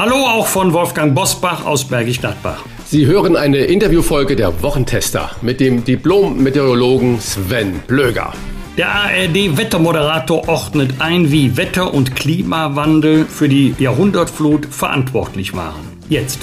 [0.00, 2.64] Hallo auch von Wolfgang Bosbach aus Bergisch Gladbach.
[2.86, 8.32] Sie hören eine Interviewfolge der Wochentester mit dem Diplom-Meteorologen Sven Blöger.
[8.78, 15.82] Der ARD-Wettermoderator ordnet ein, wie Wetter- und Klimawandel für die Jahrhundertflut verantwortlich waren.
[16.08, 16.38] Jetzt.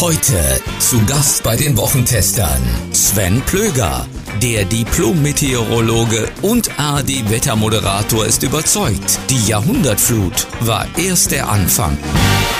[0.00, 4.06] Heute zu Gast bei den Wochentestern Sven Plöger.
[4.40, 11.98] Der Diplom-Meteorologe und ARD-Wettermoderator ist überzeugt, die Jahrhundertflut war erst der Anfang.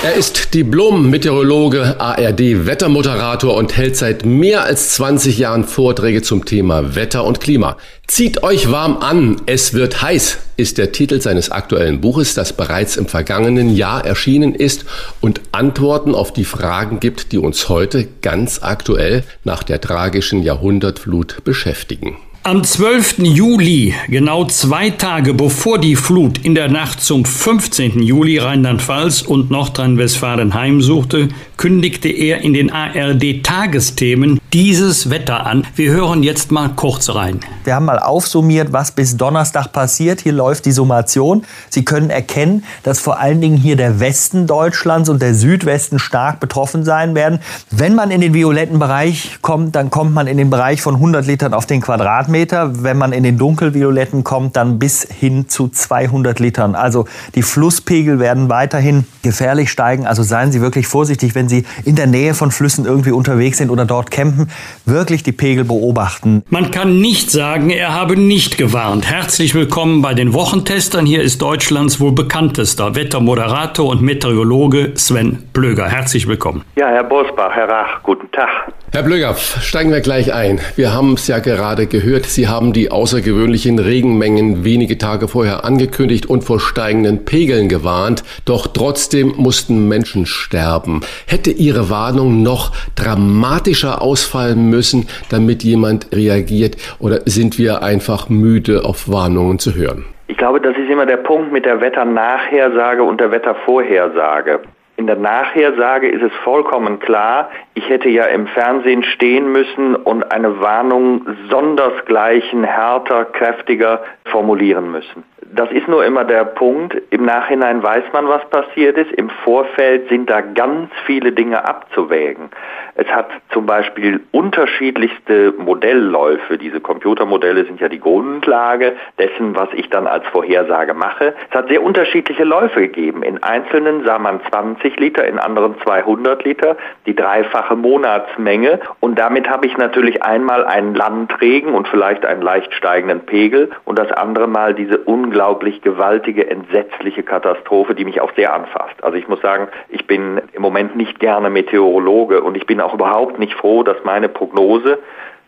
[0.03, 7.23] Er ist Diplom-Meteorologe, ARD-Wettermoderator und hält seit mehr als 20 Jahren Vorträge zum Thema Wetter
[7.23, 7.77] und Klima.
[8.07, 12.97] Zieht euch warm an, es wird heiß, ist der Titel seines aktuellen Buches, das bereits
[12.97, 14.85] im vergangenen Jahr erschienen ist
[15.21, 21.43] und Antworten auf die Fragen gibt, die uns heute ganz aktuell nach der tragischen Jahrhundertflut
[21.43, 22.17] beschäftigen.
[22.43, 23.19] Am 12.
[23.19, 28.01] Juli, genau zwei Tage bevor die Flut in der Nacht zum 15.
[28.01, 35.65] Juli Rheinland-Pfalz und Nordrhein-Westfalen heimsuchte, kündigte er in den ARD-Tagesthemen dieses Wetter an.
[35.75, 37.39] Wir hören jetzt mal kurz rein.
[37.63, 40.19] Wir haben mal aufsummiert, was bis Donnerstag passiert.
[40.19, 41.45] Hier läuft die Summation.
[41.69, 46.41] Sie können erkennen, dass vor allen Dingen hier der Westen Deutschlands und der Südwesten stark
[46.41, 47.39] betroffen sein werden.
[47.69, 51.25] Wenn man in den violetten Bereich kommt, dann kommt man in den Bereich von 100
[51.25, 52.83] Litern auf den Quadratmeter.
[52.83, 56.75] Wenn man in den dunkelvioletten kommt, dann bis hin zu 200 Litern.
[56.75, 60.07] Also die Flusspegel werden weiterhin gefährlich steigen.
[60.07, 63.69] Also seien Sie wirklich vorsichtig, wenn Sie in der Nähe von Flüssen irgendwie unterwegs sind
[63.69, 64.40] oder dort campen.
[64.85, 66.43] Wirklich die Pegel beobachten.
[66.49, 69.09] Man kann nicht sagen, er habe nicht gewarnt.
[69.09, 71.05] Herzlich willkommen bei den Wochentestern.
[71.05, 75.87] Hier ist Deutschlands wohl bekanntester Wettermoderator und Meteorologe Sven Blöger.
[75.87, 76.63] Herzlich willkommen.
[76.75, 78.71] Ja, Herr Bosbach, Herr Rach, guten Tag.
[78.93, 80.59] Herr Blöger, steigen wir gleich ein.
[80.75, 86.25] Wir haben es ja gerade gehört, Sie haben die außergewöhnlichen Regenmengen wenige Tage vorher angekündigt
[86.25, 88.25] und vor steigenden Pegeln gewarnt.
[88.43, 90.99] Doch trotzdem mussten Menschen sterben.
[91.25, 96.75] Hätte Ihre Warnung noch dramatischer ausfallen müssen, damit jemand reagiert?
[96.99, 100.03] Oder sind wir einfach müde, auf Warnungen zu hören?
[100.27, 104.59] Ich glaube, das ist immer der Punkt mit der Wetternachhersage und der Wettervorhersage.
[105.01, 110.31] In der Nachhersage ist es vollkommen klar, ich hätte ja im Fernsehen stehen müssen und
[110.31, 115.23] eine Warnung sondersgleichen, härter, kräftiger formulieren müssen.
[115.53, 116.95] Das ist nur immer der Punkt.
[117.09, 119.11] Im Nachhinein weiß man, was passiert ist.
[119.11, 122.49] Im Vorfeld sind da ganz viele Dinge abzuwägen.
[122.95, 126.57] Es hat zum Beispiel unterschiedlichste Modellläufe.
[126.57, 131.33] Diese Computermodelle sind ja die Grundlage dessen, was ich dann als Vorhersage mache.
[131.49, 133.23] Es hat sehr unterschiedliche Läufe gegeben.
[133.23, 138.79] In einzelnen sah man 20 Liter, in anderen 200 Liter, die dreifache Monatsmenge.
[138.99, 143.99] Und damit habe ich natürlich einmal einen Landregen und vielleicht einen leicht steigenden Pegel und
[143.99, 144.97] das andere Mal diese
[145.41, 149.03] unglaublich gewaltige, entsetzliche Katastrophe, die mich auch sehr anfasst.
[149.03, 152.93] Also ich muss sagen, ich bin im Moment nicht gerne Meteorologe und ich bin auch
[152.93, 154.99] überhaupt nicht froh, dass meine Prognose,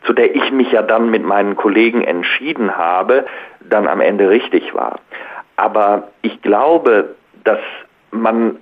[0.03, 3.25] zu der ich mich ja dann mit meinen Kollegen entschieden habe,
[3.69, 4.99] dann am Ende richtig war.
[5.57, 7.59] Aber ich glaube, dass
[8.09, 8.57] man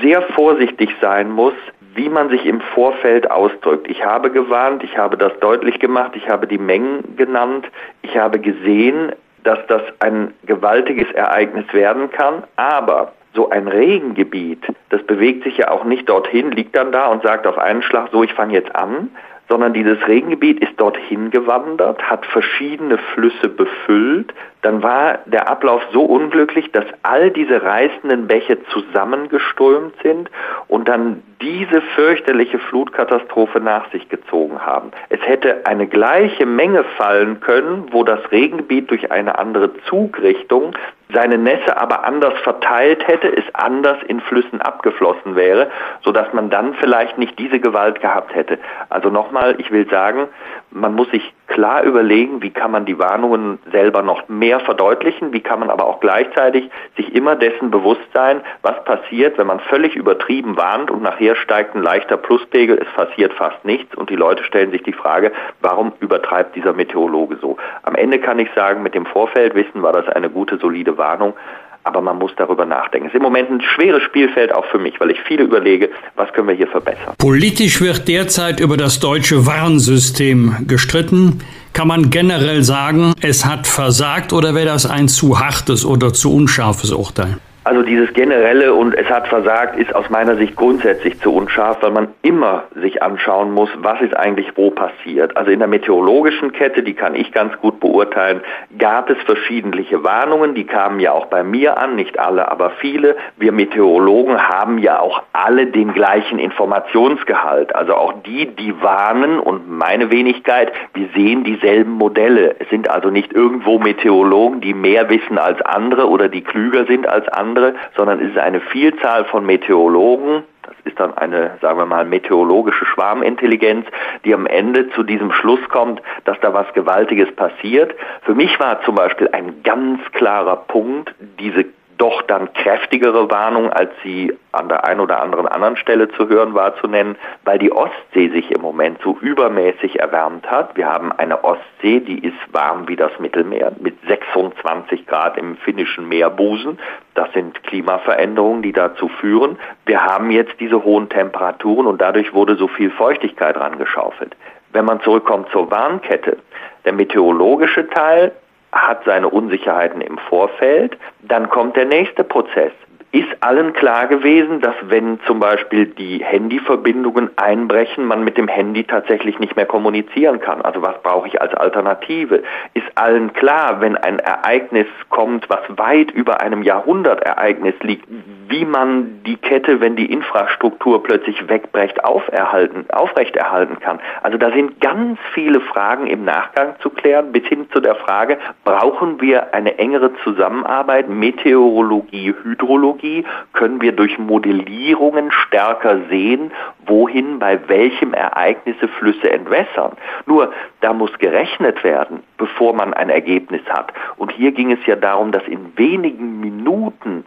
[0.00, 1.54] sehr vorsichtig sein muss,
[1.94, 3.90] wie man sich im Vorfeld ausdrückt.
[3.90, 7.66] Ich habe gewarnt, ich habe das deutlich gemacht, ich habe die Mengen genannt,
[8.00, 9.12] ich habe gesehen,
[9.44, 15.70] dass das ein gewaltiges Ereignis werden kann, aber so ein Regengebiet, das bewegt sich ja
[15.70, 18.74] auch nicht dorthin, liegt dann da und sagt auf einen Schlag, so ich fange jetzt
[18.76, 19.10] an,
[19.48, 24.32] sondern dieses Regengebiet ist dorthin gewandert, hat verschiedene Flüsse befüllt.
[24.62, 30.30] Dann war der Ablauf so unglücklich, dass all diese reißenden Bäche zusammengeströmt sind
[30.68, 34.92] und dann diese fürchterliche Flutkatastrophe nach sich gezogen haben.
[35.08, 40.74] Es hätte eine gleiche Menge fallen können, wo das Regengebiet durch eine andere Zugrichtung
[41.12, 45.70] seine Nässe aber anders verteilt hätte, es anders in Flüssen abgeflossen wäre,
[46.02, 48.58] sodass man dann vielleicht nicht diese Gewalt gehabt hätte.
[48.88, 50.28] Also nochmal, ich will sagen,
[50.70, 55.40] man muss sich klar überlegen, wie kann man die Warnungen selber noch mehr verdeutlichen, wie
[55.40, 59.94] kann man aber auch gleichzeitig sich immer dessen bewusst sein, was passiert, wenn man völlig
[59.94, 64.44] übertrieben warnt und nachher steigt ein leichter Pluspegel, es passiert fast nichts und die Leute
[64.44, 67.56] stellen sich die Frage, warum übertreibt dieser Meteorologe so?
[67.82, 71.34] Am Ende kann ich sagen, mit dem Vorfeldwissen war das eine gute, solide Warnung.
[71.84, 73.08] Aber man muss darüber nachdenken.
[73.08, 76.32] Es ist im Moment ein schweres Spielfeld auch für mich, weil ich viele überlege, was
[76.32, 77.14] können wir hier verbessern.
[77.18, 81.40] Politisch wird derzeit über das deutsche Warnsystem gestritten.
[81.72, 86.34] Kann man generell sagen, es hat versagt oder wäre das ein zu hartes oder zu
[86.34, 87.38] unscharfes Urteil?
[87.64, 91.92] Also dieses generelle und es hat versagt ist aus meiner Sicht grundsätzlich zu unscharf, weil
[91.92, 95.36] man immer sich anschauen muss, was ist eigentlich wo passiert.
[95.36, 98.40] Also in der meteorologischen Kette, die kann ich ganz gut beurteilen,
[98.78, 103.14] gab es verschiedentliche Warnungen, die kamen ja auch bei mir an, nicht alle, aber viele.
[103.36, 107.76] Wir Meteorologen haben ja auch alle den gleichen Informationsgehalt.
[107.76, 112.56] Also auch die, die warnen und meine Wenigkeit, wir sehen dieselben Modelle.
[112.58, 117.06] Es sind also nicht irgendwo Meteorologen, die mehr wissen als andere oder die klüger sind
[117.06, 121.78] als andere andere, sondern es ist eine Vielzahl von Meteorologen, das ist dann eine, sagen
[121.78, 123.86] wir mal, meteorologische Schwarmintelligenz,
[124.24, 127.94] die am Ende zu diesem Schluss kommt, dass da was Gewaltiges passiert.
[128.22, 131.66] Für mich war zum Beispiel ein ganz klarer Punkt, diese
[132.02, 136.52] doch dann kräftigere Warnung, als sie an der einen oder anderen anderen Stelle zu hören
[136.52, 140.76] war, zu nennen, weil die Ostsee sich im Moment so übermäßig erwärmt hat.
[140.76, 146.08] Wir haben eine Ostsee, die ist warm wie das Mittelmeer mit 26 Grad im finnischen
[146.08, 146.80] Meerbusen.
[147.14, 149.56] Das sind Klimaveränderungen, die dazu führen.
[149.86, 154.34] Wir haben jetzt diese hohen Temperaturen und dadurch wurde so viel Feuchtigkeit rangeschaufelt.
[154.72, 156.38] Wenn man zurückkommt zur Warnkette,
[156.84, 158.32] der meteorologische Teil
[158.72, 160.96] hat seine Unsicherheiten im Vorfeld.
[161.22, 162.72] Dann kommt der nächste Prozess
[163.12, 168.84] ist allen klar gewesen, dass wenn zum Beispiel die Handyverbindungen einbrechen, man mit dem Handy
[168.84, 170.62] tatsächlich nicht mehr kommunizieren kann.
[170.62, 172.42] Also was brauche ich als Alternative?
[172.72, 178.06] Ist allen klar, wenn ein Ereignis kommt, was weit über einem Jahrhundertereignis liegt,
[178.48, 184.00] wie man die Kette, wenn die Infrastruktur plötzlich wegbrecht, auferhalten, aufrechterhalten kann.
[184.22, 188.38] Also da sind ganz viele Fragen im Nachgang zu klären, bis hin zu der Frage,
[188.64, 196.52] brauchen wir eine engere Zusammenarbeit, Meteorologie, Hydrologie, Technologie können wir durch Modellierungen stärker sehen,
[196.86, 199.92] wohin bei welchem Ereignisse Flüsse entwässern.
[200.26, 203.92] Nur da muss gerechnet werden, bevor man ein Ergebnis hat.
[204.16, 207.24] Und hier ging es ja darum, dass in wenigen Minuten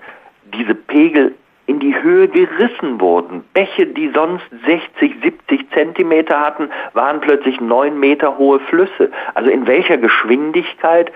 [0.54, 1.36] diese Pegel
[1.68, 3.44] in die Höhe gerissen wurden.
[3.54, 9.12] Bäche, die sonst 60, 70 Zentimeter hatten, waren plötzlich neun Meter hohe Flüsse.
[9.33, 11.12] Also in welcher Geschwindigkeit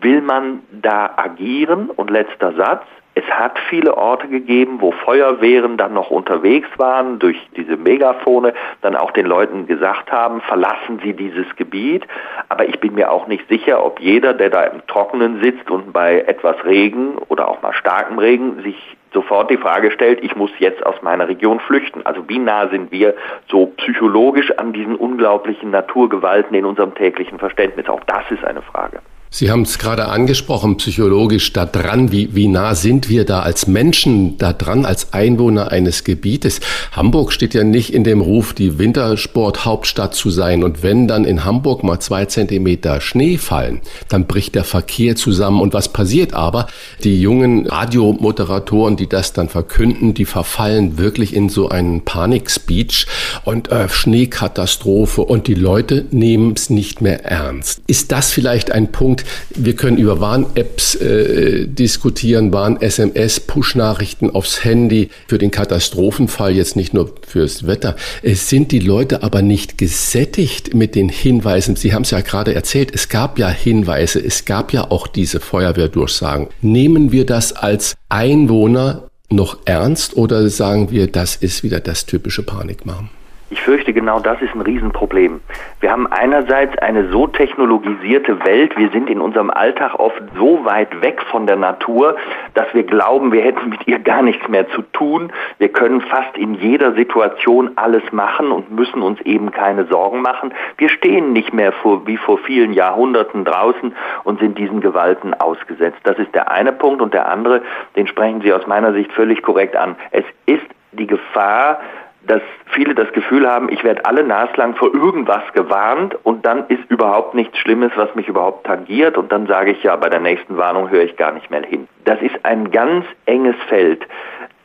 [0.00, 1.90] will man da agieren?
[1.90, 7.36] Und letzter Satz, es hat viele Orte gegeben, wo Feuerwehren dann noch unterwegs waren, durch
[7.56, 12.04] diese Megafone dann auch den Leuten gesagt haben, verlassen Sie dieses Gebiet.
[12.48, 15.92] Aber ich bin mir auch nicht sicher, ob jeder, der da im Trockenen sitzt und
[15.92, 20.50] bei etwas Regen oder auch mal starkem Regen sich sofort die Frage stellt, ich muss
[20.58, 22.04] jetzt aus meiner Region flüchten.
[22.04, 23.14] Also wie nah sind wir
[23.48, 27.88] so psychologisch an diesen unglaublichen Naturgewalten in unserem täglichen Verständnis?
[27.88, 28.98] Auch das ist eine Frage.
[29.36, 32.12] Sie haben es gerade angesprochen, psychologisch da dran.
[32.12, 36.60] Wie, wie nah sind wir da als Menschen da dran, als Einwohner eines Gebietes?
[36.92, 40.62] Hamburg steht ja nicht in dem Ruf, die Wintersporthauptstadt zu sein.
[40.62, 45.60] Und wenn dann in Hamburg mal zwei Zentimeter Schnee fallen, dann bricht der Verkehr zusammen.
[45.60, 46.68] Und was passiert aber?
[47.02, 53.08] Die jungen Radiomoderatoren, die das dann verkünden, die verfallen wirklich in so einen Panikspeech
[53.44, 57.82] und äh, Schneekatastrophe und die Leute nehmen es nicht mehr ernst.
[57.88, 59.23] Ist das vielleicht ein Punkt,
[59.54, 66.94] wir können über Warn-Apps äh, diskutieren, Warn-SMS, Push-Nachrichten aufs Handy für den Katastrophenfall, jetzt nicht
[66.94, 67.96] nur fürs Wetter.
[68.22, 71.76] Es sind die Leute aber nicht gesättigt mit den Hinweisen.
[71.76, 75.40] Sie haben es ja gerade erzählt, es gab ja Hinweise, es gab ja auch diese
[75.40, 76.48] Feuerwehrdurchsagen.
[76.60, 82.42] Nehmen wir das als Einwohner noch ernst oder sagen wir, das ist wieder das typische
[82.42, 83.10] Panikmachen?
[83.54, 85.40] Ich fürchte, genau das ist ein Riesenproblem.
[85.78, 91.00] Wir haben einerseits eine so technologisierte Welt, wir sind in unserem Alltag oft so weit
[91.02, 92.16] weg von der Natur,
[92.54, 95.32] dass wir glauben, wir hätten mit ihr gar nichts mehr zu tun.
[95.58, 100.52] Wir können fast in jeder Situation alles machen und müssen uns eben keine Sorgen machen.
[100.76, 103.94] Wir stehen nicht mehr vor, wie vor vielen Jahrhunderten draußen
[104.24, 106.00] und sind diesen Gewalten ausgesetzt.
[106.02, 107.62] Das ist der eine Punkt und der andere,
[107.94, 109.94] den sprechen Sie aus meiner Sicht völlig korrekt an.
[110.10, 111.78] Es ist die Gefahr,
[112.26, 116.82] dass viele das Gefühl haben, ich werde alle naslang vor irgendwas gewarnt und dann ist
[116.88, 120.56] überhaupt nichts Schlimmes, was mich überhaupt tangiert und dann sage ich ja, bei der nächsten
[120.56, 121.88] Warnung höre ich gar nicht mehr hin.
[122.04, 124.06] Das ist ein ganz enges Feld.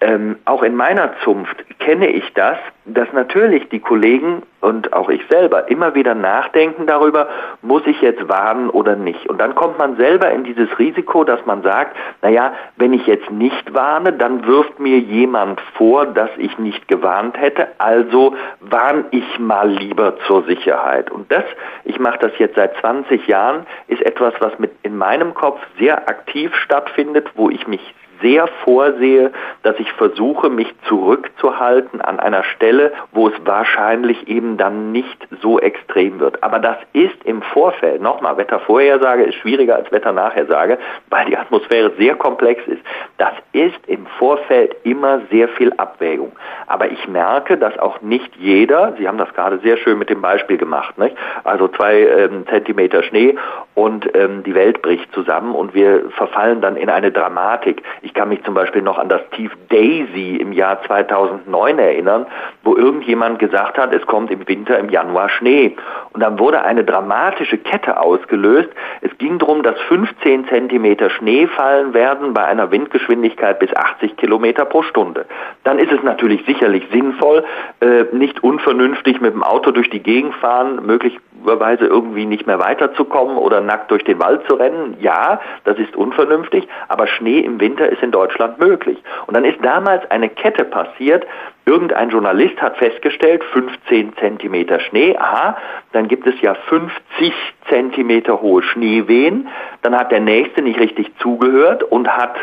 [0.01, 5.21] Ähm, auch in meiner Zunft kenne ich das, dass natürlich die Kollegen und auch ich
[5.29, 7.27] selber immer wieder nachdenken darüber,
[7.61, 9.27] muss ich jetzt warnen oder nicht.
[9.29, 13.29] Und dann kommt man selber in dieses Risiko, dass man sagt, naja, wenn ich jetzt
[13.29, 19.37] nicht warne, dann wirft mir jemand vor, dass ich nicht gewarnt hätte, also warne ich
[19.37, 21.11] mal lieber zur Sicherheit.
[21.11, 21.43] Und das,
[21.83, 26.07] ich mache das jetzt seit 20 Jahren, ist etwas, was mit in meinem Kopf sehr
[26.07, 29.31] aktiv stattfindet, wo ich mich sehr vorsehe,
[29.63, 35.59] dass ich versuche, mich zurückzuhalten an einer Stelle, wo es wahrscheinlich eben dann nicht so
[35.59, 36.43] extrem wird.
[36.43, 40.77] Aber das ist im Vorfeld, nochmal, Wettervorhersage ist schwieriger als Wetternachhersage,
[41.09, 42.81] weil die Atmosphäre sehr komplex ist.
[43.17, 46.31] Das ist im Vorfeld immer sehr viel Abwägung.
[46.67, 50.21] Aber ich merke, dass auch nicht jeder, Sie haben das gerade sehr schön mit dem
[50.21, 51.15] Beispiel gemacht, nicht?
[51.43, 53.35] also zwei ähm, Zentimeter Schnee
[53.75, 57.83] und ähm, die Welt bricht zusammen und wir verfallen dann in eine Dramatik.
[58.01, 62.25] Ich kann mich zum Beispiel noch an das Tief Daisy im Jahr 2009 erinnern,
[62.63, 65.75] wo irgendjemand gesagt hat, es kommt im Winter im Januar Schnee.
[66.13, 68.69] Und dann wurde eine dramatische Kette ausgelöst.
[69.01, 74.65] Es ging darum, dass 15 Zentimeter Schnee fallen werden bei einer Windgeschwindigkeit bis 80 Kilometer
[74.65, 75.25] pro Stunde.
[75.63, 77.43] Dann ist es natürlich sicherlich sinnvoll,
[77.81, 83.37] äh, nicht unvernünftig mit dem Auto durch die Gegend fahren, möglicherweise irgendwie nicht mehr weiterzukommen
[83.37, 84.97] oder nackt durch den Wald zu rennen.
[84.99, 88.97] Ja, das ist unvernünftig, aber Schnee im Winter ist in Deutschland möglich.
[89.27, 91.25] Und dann ist damals eine Kette passiert,
[91.69, 95.55] Irgendein Journalist hat festgestellt, 15 Zentimeter Schnee, aha,
[95.91, 97.31] dann gibt es ja 50
[97.69, 99.49] Zentimeter hohe Schneewehen.
[99.83, 102.35] Dann hat der Nächste nicht richtig zugehört und hat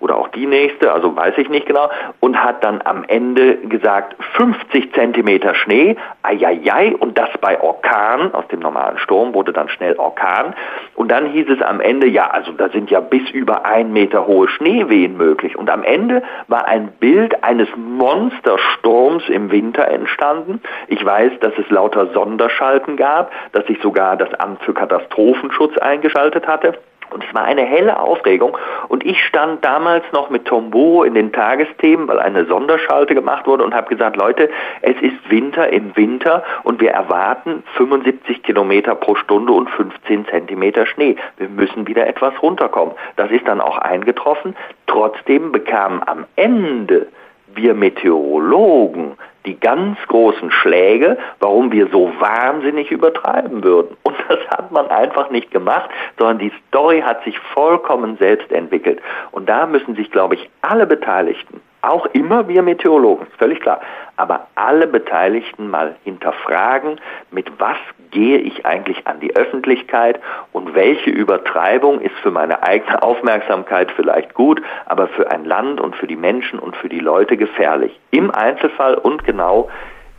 [0.00, 1.90] oder auch die nächste, also weiß ich nicht genau,
[2.20, 8.46] und hat dann am Ende gesagt 50 Zentimeter Schnee, eieiei, und das bei Orkan, aus
[8.48, 10.54] dem normalen Sturm wurde dann schnell Orkan,
[10.94, 14.26] und dann hieß es am Ende, ja, also da sind ja bis über ein Meter
[14.26, 20.60] hohe Schneewehen möglich, und am Ende war ein Bild eines Monstersturms im Winter entstanden.
[20.88, 26.46] Ich weiß, dass es lauter Sonderschalten gab, dass sich sogar das Amt für Katastrophenschutz eingeschaltet
[26.46, 26.78] hatte.
[27.10, 28.56] Und es war eine helle Aufregung.
[28.88, 33.64] Und ich stand damals noch mit Tombo in den Tagesthemen, weil eine Sonderschalte gemacht wurde
[33.64, 34.50] und habe gesagt, Leute,
[34.82, 40.86] es ist Winter im Winter und wir erwarten 75 Kilometer pro Stunde und 15 Zentimeter
[40.86, 41.16] Schnee.
[41.36, 42.94] Wir müssen wieder etwas runterkommen.
[43.16, 44.56] Das ist dann auch eingetroffen.
[44.86, 47.08] Trotzdem bekamen am Ende
[47.54, 49.16] wir Meteorologen
[49.48, 53.96] die ganz großen Schläge, warum wir so wahnsinnig übertreiben würden.
[54.02, 55.88] Und das hat man einfach nicht gemacht,
[56.18, 59.00] sondern die Story hat sich vollkommen selbst entwickelt.
[59.32, 63.80] Und da müssen sich, glaube ich, alle Beteiligten, auch immer wir Meteorologen, völlig klar,
[64.16, 67.00] aber alle Beteiligten mal hinterfragen,
[67.30, 67.76] mit was
[68.10, 70.20] gehe ich eigentlich an die Öffentlichkeit
[70.52, 75.96] und welche Übertreibung ist für meine eigene Aufmerksamkeit vielleicht gut, aber für ein Land und
[75.96, 77.98] für die Menschen und für die Leute gefährlich.
[78.10, 79.68] Im Einzelfall und genau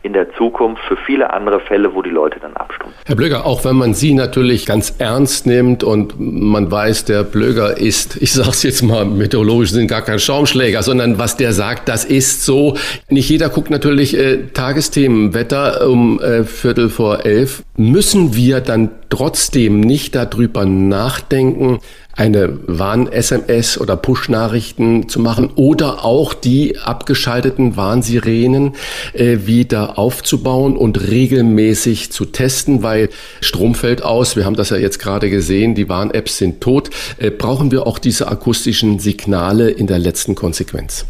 [0.02, 2.98] in der Zukunft für viele andere Fälle, wo die Leute dann abstumpfen.
[3.06, 7.76] Herr Blöger, auch wenn man Sie natürlich ganz ernst nimmt und man weiß, der Blöger
[7.76, 11.88] ist, ich sage es jetzt mal, meteorologisch sind gar kein Schaumschläger, sondern was der sagt,
[11.88, 12.76] das ist so.
[13.08, 17.62] Nicht jeder guckt natürlich äh, Tagesthemen, Wetter um äh, Viertel vor elf.
[17.76, 21.80] Müssen wir dann trotzdem nicht darüber nachdenken,
[22.20, 28.74] eine Warn-SMS oder Push-Nachrichten zu machen oder auch die abgeschalteten Warnsirenen
[29.14, 33.08] äh, wieder aufzubauen und regelmäßig zu testen, weil
[33.40, 34.36] Strom fällt aus.
[34.36, 36.90] Wir haben das ja jetzt gerade gesehen, die Warn-Apps sind tot.
[37.16, 41.06] Äh, brauchen wir auch diese akustischen Signale in der letzten Konsequenz?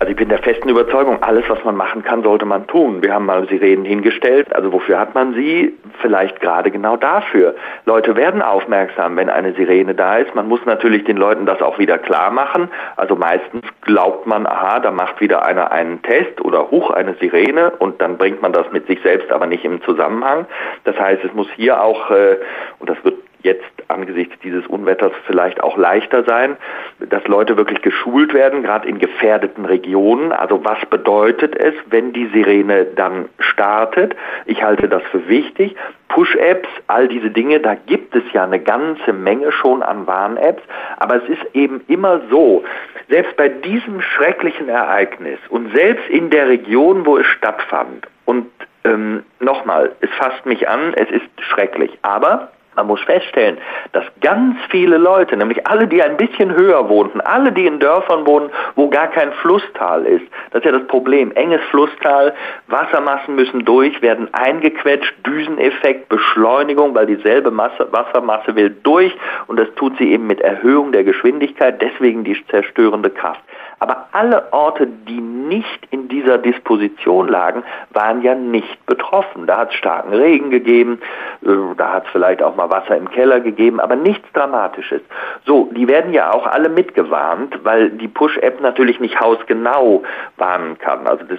[0.00, 3.00] Also ich bin der festen Überzeugung, alles, was man machen kann, sollte man tun.
[3.04, 4.52] Wir haben mal Sirenen hingestellt.
[4.54, 5.72] Also wofür hat man sie?
[6.02, 7.54] Vielleicht gerade genau dafür.
[7.86, 10.34] Leute werden aufmerksam, wenn eine Sirene da ist.
[10.34, 12.68] Man muss natürlich den Leuten das auch wieder klar machen.
[12.96, 17.70] Also meistens glaubt man, aha, da macht wieder einer einen Test oder hoch eine Sirene
[17.78, 20.46] und dann bringt man das mit sich selbst aber nicht im Zusammenhang.
[20.82, 22.38] Das heißt, es muss hier auch, äh,
[22.80, 26.56] und das wird jetzt angesichts dieses Unwetters vielleicht auch leichter sein,
[26.98, 30.32] dass Leute wirklich geschult werden, gerade in gefährdeten Regionen.
[30.32, 34.16] Also was bedeutet es, wenn die Sirene dann startet?
[34.46, 35.76] Ich halte das für wichtig.
[36.08, 40.62] Push-Apps, all diese Dinge, da gibt es ja eine ganze Menge schon an Warn-Apps,
[40.96, 42.64] aber es ist eben immer so,
[43.08, 48.46] selbst bei diesem schrecklichen Ereignis und selbst in der Region, wo es stattfand, und
[48.84, 53.58] ähm, nochmal, es fasst mich an, es ist schrecklich, aber man muss feststellen,
[53.92, 58.26] dass ganz viele Leute, nämlich alle, die ein bisschen höher wohnten, alle, die in Dörfern
[58.26, 62.34] wohnen, wo gar kein Flusstal ist, das ist ja das Problem, enges Flusstal,
[62.68, 69.14] Wassermassen müssen durch, werden eingequetscht, Düseneffekt, Beschleunigung, weil dieselbe Masse, Wassermasse will durch
[69.46, 73.40] und das tut sie eben mit Erhöhung der Geschwindigkeit, deswegen die zerstörende Kraft.
[73.78, 79.46] Aber alle Orte, die nicht in dieser Disposition lagen, waren ja nicht betroffen.
[79.46, 81.00] Da hat es starken Regen gegeben,
[81.42, 85.02] äh, da hat es vielleicht auch mal Wasser im Keller gegeben, aber nichts Dramatisches.
[85.46, 90.02] So, die werden ja auch alle mitgewarnt, weil die Push-App natürlich nicht hausgenau
[90.36, 91.06] warnen kann.
[91.06, 91.38] Also das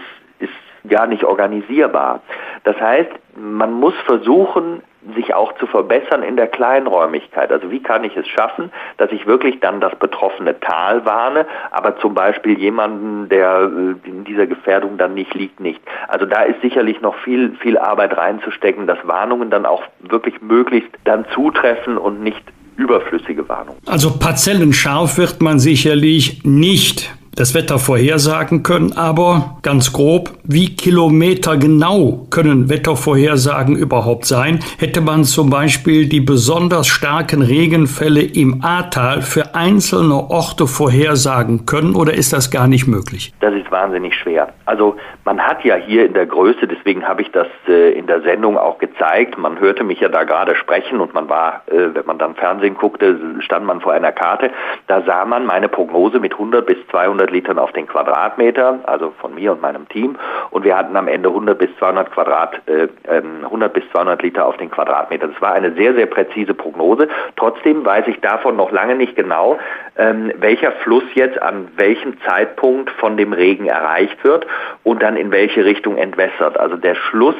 [0.88, 2.22] gar nicht organisierbar.
[2.64, 4.82] Das heißt, man muss versuchen,
[5.14, 7.52] sich auch zu verbessern in der Kleinräumigkeit.
[7.52, 11.98] Also wie kann ich es schaffen, dass ich wirklich dann das betroffene Tal warne, aber
[12.00, 15.80] zum Beispiel jemanden, der äh, in dieser Gefährdung dann nicht liegt, nicht.
[16.08, 20.90] Also da ist sicherlich noch viel, viel Arbeit reinzustecken, dass Warnungen dann auch wirklich möglichst
[21.04, 22.44] dann zutreffen und nicht
[22.78, 23.80] überflüssige Warnungen.
[23.86, 32.28] Also parzellenscharf wird man sicherlich nicht das Wetter vorhersagen können, aber ganz grob, wie kilometergenau
[32.30, 34.60] können Wettervorhersagen überhaupt sein?
[34.80, 41.96] Hätte man zum Beispiel die besonders starken Regenfälle im Ahrtal für einzelne Orte vorhersagen können
[41.96, 43.34] oder ist das gar nicht möglich?
[43.42, 44.54] Das ist wahnsinnig schwer.
[44.66, 48.22] Also man hat ja hier in der Größe, deswegen habe ich das äh, in der
[48.22, 52.06] Sendung auch gezeigt, man hörte mich ja da gerade sprechen und man war, äh, wenn
[52.06, 54.52] man dann Fernsehen guckte, stand man vor einer Karte,
[54.88, 59.14] da sah man meine Prognose mit 100 bis 200 100 Litern auf den Quadratmeter, also
[59.20, 60.18] von mir und meinem Team.
[60.52, 64.46] Und wir hatten am Ende 100 bis 200 Quadrat, äh, 100 ähm, bis 200 Liter
[64.46, 65.28] auf den Quadratmeter.
[65.28, 67.08] Das war eine sehr, sehr präzise Prognose.
[67.36, 69.58] Trotzdem weiß ich davon noch lange nicht genau,
[69.98, 74.46] ähm, welcher Fluss jetzt an welchem Zeitpunkt von dem Regen erreicht wird
[74.84, 76.60] und dann in welche Richtung entwässert.
[76.60, 77.36] Also der Schluss,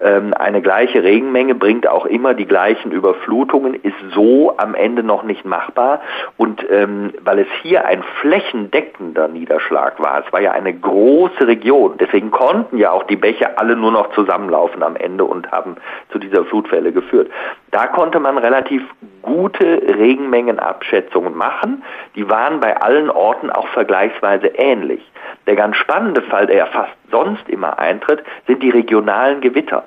[0.00, 5.22] ähm, eine gleiche Regenmenge bringt auch immer die gleichen Überflutungen, ist so am Ende noch
[5.22, 6.00] nicht machbar.
[6.36, 10.24] Und ähm, weil es hier ein flächendeckender Niederschlag war.
[10.26, 11.96] Es war ja eine große Region.
[11.98, 15.76] Deswegen konnten ja auch die Bäche alle nur noch zusammenlaufen am Ende und haben
[16.10, 17.30] zu dieser Flutwelle geführt.
[17.70, 18.82] Da konnte man relativ
[19.22, 21.82] gute Regenmengenabschätzungen machen.
[22.14, 25.02] Die waren bei allen Orten auch vergleichsweise ähnlich.
[25.46, 29.84] Der ganz spannende Fall, der ja fast sonst immer eintritt, sind die regionalen Gewitter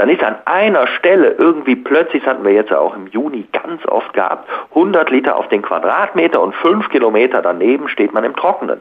[0.00, 3.84] dann ist an einer Stelle irgendwie plötzlich, das hatten wir jetzt auch im Juni ganz
[3.86, 8.80] oft gehabt, 100 Liter auf den Quadratmeter und 5 Kilometer daneben steht man im Trockenen.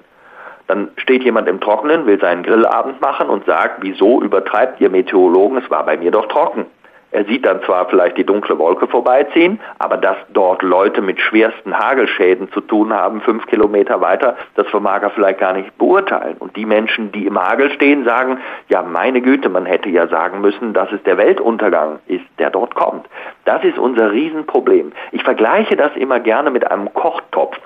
[0.68, 5.58] Dann steht jemand im Trockenen, will seinen Grillabend machen und sagt, wieso übertreibt ihr Meteorologen,
[5.58, 6.68] es war bei mir doch trocken.
[7.12, 11.78] Er sieht dann zwar vielleicht die dunkle Wolke vorbeiziehen, aber dass dort Leute mit schwersten
[11.78, 16.36] Hagelschäden zu tun haben, fünf Kilometer weiter, das vermag er vielleicht gar nicht beurteilen.
[16.38, 20.42] Und die Menschen, die im Hagel stehen, sagen, ja meine Güte, man hätte ja sagen
[20.42, 23.08] müssen, dass es der Weltuntergang ist, der dort kommt.
[23.46, 24.92] Das ist unser Riesenproblem.
[25.12, 27.58] Ich vergleiche das immer gerne mit einem Kochtopf,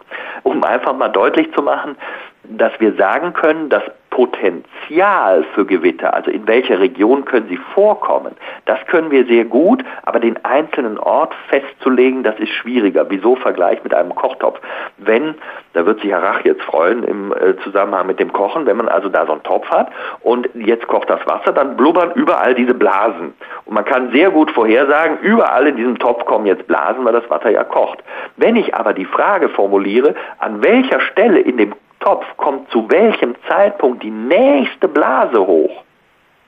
[0.43, 1.97] um einfach mal deutlich zu machen,
[2.43, 8.35] dass wir sagen können, dass Potenzial für Gewitter, also in welcher Region können sie vorkommen,
[8.65, 13.07] das können wir sehr gut, aber den einzelnen Ort festzulegen, das ist schwieriger.
[13.09, 14.61] Wieso Vergleich mit einem Kochtopf?
[14.99, 15.33] Wenn,
[15.73, 18.87] da wird sich Herr Rach jetzt freuen im äh, Zusammenhang mit dem Kochen, wenn man
[18.87, 19.89] also da so einen Topf hat
[20.21, 23.33] und jetzt kocht das Wasser, dann blubbern überall diese Blasen.
[23.65, 27.27] Und man kann sehr gut vorhersagen, überall in diesem Topf kommen jetzt Blasen, weil das
[27.31, 28.03] Wasser ja kocht.
[28.37, 31.73] Wenn ich aber die Frage formuliere, an welcher Stelle in dem
[32.03, 35.83] Topf kommt zu welchem Zeitpunkt die nächste Blase hoch.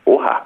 [0.04, 0.41] Oha,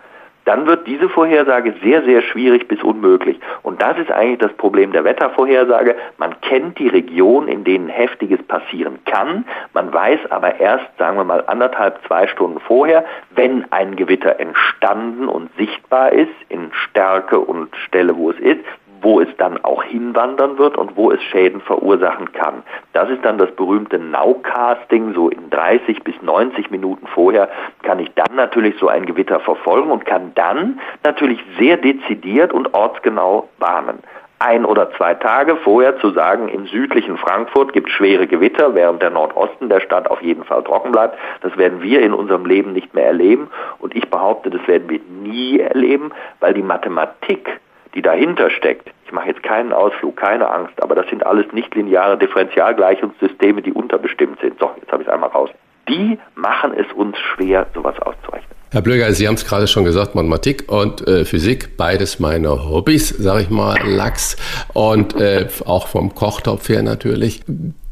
[0.45, 3.39] dann wird diese Vorhersage sehr, sehr schwierig bis unmöglich.
[3.63, 5.95] Und das ist eigentlich das Problem der Wettervorhersage.
[6.17, 9.45] Man kennt die Region, in denen Heftiges passieren kann.
[9.73, 15.27] Man weiß aber erst, sagen wir mal, anderthalb, zwei Stunden vorher, wenn ein Gewitter entstanden
[15.27, 18.63] und sichtbar ist, in Stärke und Stelle, wo es ist,
[19.01, 22.63] wo es dann auch hinwandern wird und wo es Schäden verursachen kann.
[22.93, 27.49] Das ist dann das berühmte Nowcasting, so in 30 bis 90 Minuten vorher
[27.83, 32.73] kann ich dann natürlich so ein Gewitter verfolgen und kann dann natürlich sehr dezidiert und
[32.73, 33.99] ortsgenau warnen
[34.39, 39.01] ein oder zwei Tage vorher zu sagen, im südlichen Frankfurt gibt es schwere Gewitter, während
[39.01, 41.17] der Nordosten der Stadt auf jeden Fall trocken bleibt.
[41.41, 43.49] Das werden wir in unserem Leben nicht mehr erleben.
[43.79, 47.59] Und ich behaupte, das werden wir nie erleben, weil die Mathematik
[47.95, 52.17] die dahinter steckt, ich mache jetzt keinen Ausflug, keine Angst, aber das sind alles nichtlineare
[52.17, 54.59] Differentialgleichungssysteme, die unterbestimmt sind.
[54.59, 55.49] So, jetzt habe ich es einmal raus.
[55.87, 58.59] Die machen es uns schwer, sowas auszurechnen.
[58.71, 63.09] Herr Blöger, Sie haben es gerade schon gesagt, Mathematik und äh, Physik, beides meine Hobbys,
[63.09, 64.37] sage ich mal, Lachs
[64.75, 67.43] und äh, auch vom Kochtopf her natürlich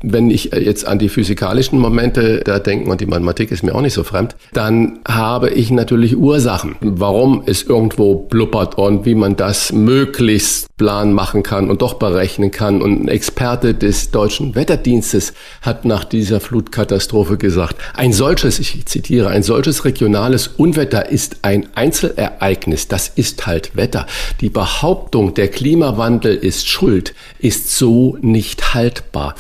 [0.02, 3.82] wenn ich jetzt an die physikalischen Momente da denke, und die Mathematik ist mir auch
[3.82, 9.36] nicht so fremd, dann habe ich natürlich Ursachen, warum es irgendwo blubbert und wie man
[9.36, 12.82] das möglichst plan machen kann und doch berechnen kann.
[12.82, 19.30] Und ein Experte des deutschen Wetterdienstes hat nach dieser Flutkatastrophe gesagt, ein solches, ich zitiere,
[19.30, 22.88] ein solches regionales Unwetter ist ein Einzelereignis.
[22.88, 24.06] Das ist halt Wetter.
[24.42, 29.36] Die Behauptung, der Klimawandel ist schuld, ist so nicht haltbar.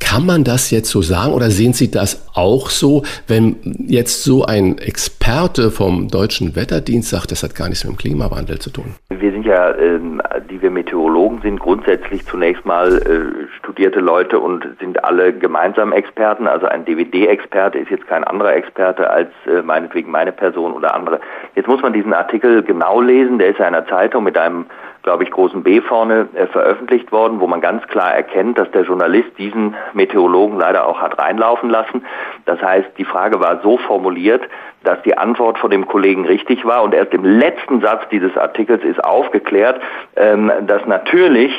[0.00, 4.44] Kann man das jetzt so sagen oder sehen Sie das auch so, wenn jetzt so
[4.44, 8.94] ein Experte vom Deutschen Wetterdienst sagt, das hat gar nichts mit dem Klimawandel zu tun?
[9.10, 14.66] Wir sind ja, ähm, die wir Meteorologen sind, grundsätzlich zunächst mal äh, studierte Leute und
[14.78, 16.46] sind alle gemeinsam Experten.
[16.46, 21.20] Also ein DVD-Experte ist jetzt kein anderer Experte als äh, meinetwegen meine Person oder andere.
[21.54, 23.38] Jetzt muss man diesen Artikel genau lesen.
[23.38, 24.66] Der ist in einer Zeitung mit einem
[25.04, 28.82] glaube ich, großen B vorne äh, veröffentlicht worden, wo man ganz klar erkennt, dass der
[28.82, 32.04] Journalist diesen Meteorologen leider auch hat reinlaufen lassen.
[32.46, 34.42] Das heißt, die Frage war so formuliert,
[34.82, 38.82] dass die Antwort von dem Kollegen richtig war und erst im letzten Satz dieses Artikels
[38.82, 39.80] ist aufgeklärt,
[40.16, 41.52] ähm, dass natürlich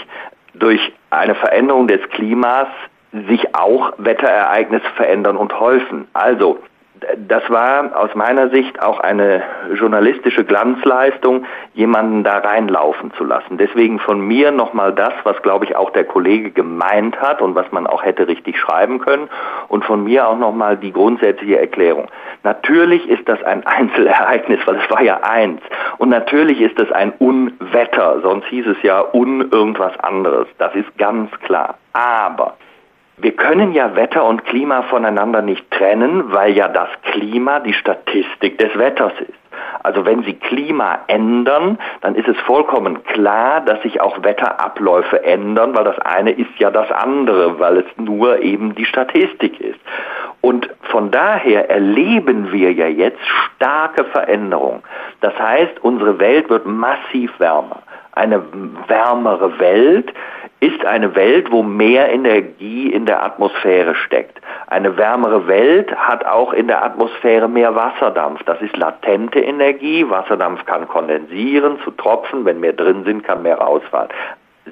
[0.55, 2.67] durch eine Veränderung des Klimas
[3.29, 6.08] sich auch Wetterereignisse verändern und häufen.
[6.13, 6.60] Also
[7.18, 13.58] das war aus meiner Sicht auch eine journalistische Glanzleistung, jemanden da reinlaufen zu lassen.
[13.58, 17.72] Deswegen von mir nochmal das, was glaube ich auch der Kollege gemeint hat und was
[17.72, 19.30] man auch hätte richtig schreiben können
[19.68, 22.08] und von mir auch nochmal die grundsätzliche Erklärung.
[22.44, 25.62] Natürlich ist das ein Einzelereignis, weil es war ja eins.
[25.98, 30.48] Und natürlich ist es ein Unwetter, sonst hieß es ja un irgendwas anderes.
[30.58, 31.78] Das ist ganz klar.
[31.94, 32.56] Aber
[33.17, 38.58] wir können ja Wetter und Klima voneinander nicht trennen, weil ja das Klima die Statistik
[38.58, 39.34] des Wetters ist.
[39.84, 45.75] Also wenn Sie Klima ändern, dann ist es vollkommen klar, dass sich auch Wetterabläufe ändern,
[45.75, 49.80] weil das eine ist ja das andere, weil es nur eben die Statistik ist.
[50.41, 53.21] Und von daher erleben wir ja jetzt
[53.56, 54.84] starke Veränderungen.
[55.21, 57.82] Das heißt, unsere Welt wird massiv wärmer.
[58.12, 58.43] Eine
[58.88, 60.12] wärmere Welt
[60.65, 64.41] ist eine Welt, wo mehr Energie in der Atmosphäre steckt.
[64.67, 68.41] Eine wärmere Welt hat auch in der Atmosphäre mehr Wasserdampf.
[68.43, 70.10] Das ist latente Energie.
[70.10, 72.45] Wasserdampf kann kondensieren zu Tropfen.
[72.45, 74.10] Wenn mehr drin sind, kann mehr rausfallen.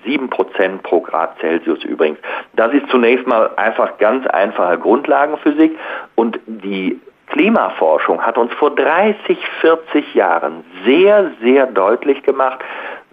[0.05, 2.17] 7% pro Grad Celsius übrigens.
[2.55, 5.77] Das ist zunächst mal einfach ganz einfache Grundlagenphysik
[6.15, 12.59] und die Klimaforschung hat uns vor 30, 40 Jahren sehr, sehr deutlich gemacht,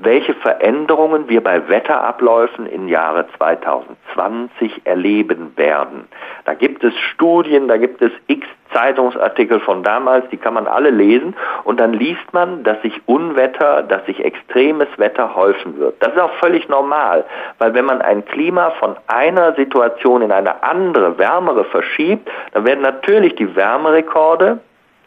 [0.02, 6.08] welche Veränderungen wir bei Wetterabläufen im Jahre 2020 erleben werden.
[6.44, 10.90] Da gibt es Studien, da gibt es x Zeitungsartikel von damals, die kann man alle
[10.90, 11.34] lesen
[11.64, 15.96] und dann liest man, dass sich Unwetter, dass sich extremes Wetter häufen wird.
[16.00, 17.24] Das ist auch völlig normal,
[17.58, 22.82] weil wenn man ein Klima von einer Situation in eine andere, wärmere verschiebt, dann werden
[22.82, 24.60] natürlich die Wärmerekorde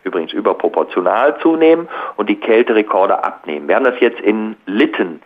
[0.03, 3.67] übrigens überproportional zunehmen und die Kälterekorde abnehmen.
[3.67, 5.21] Wir haben das jetzt in Lytton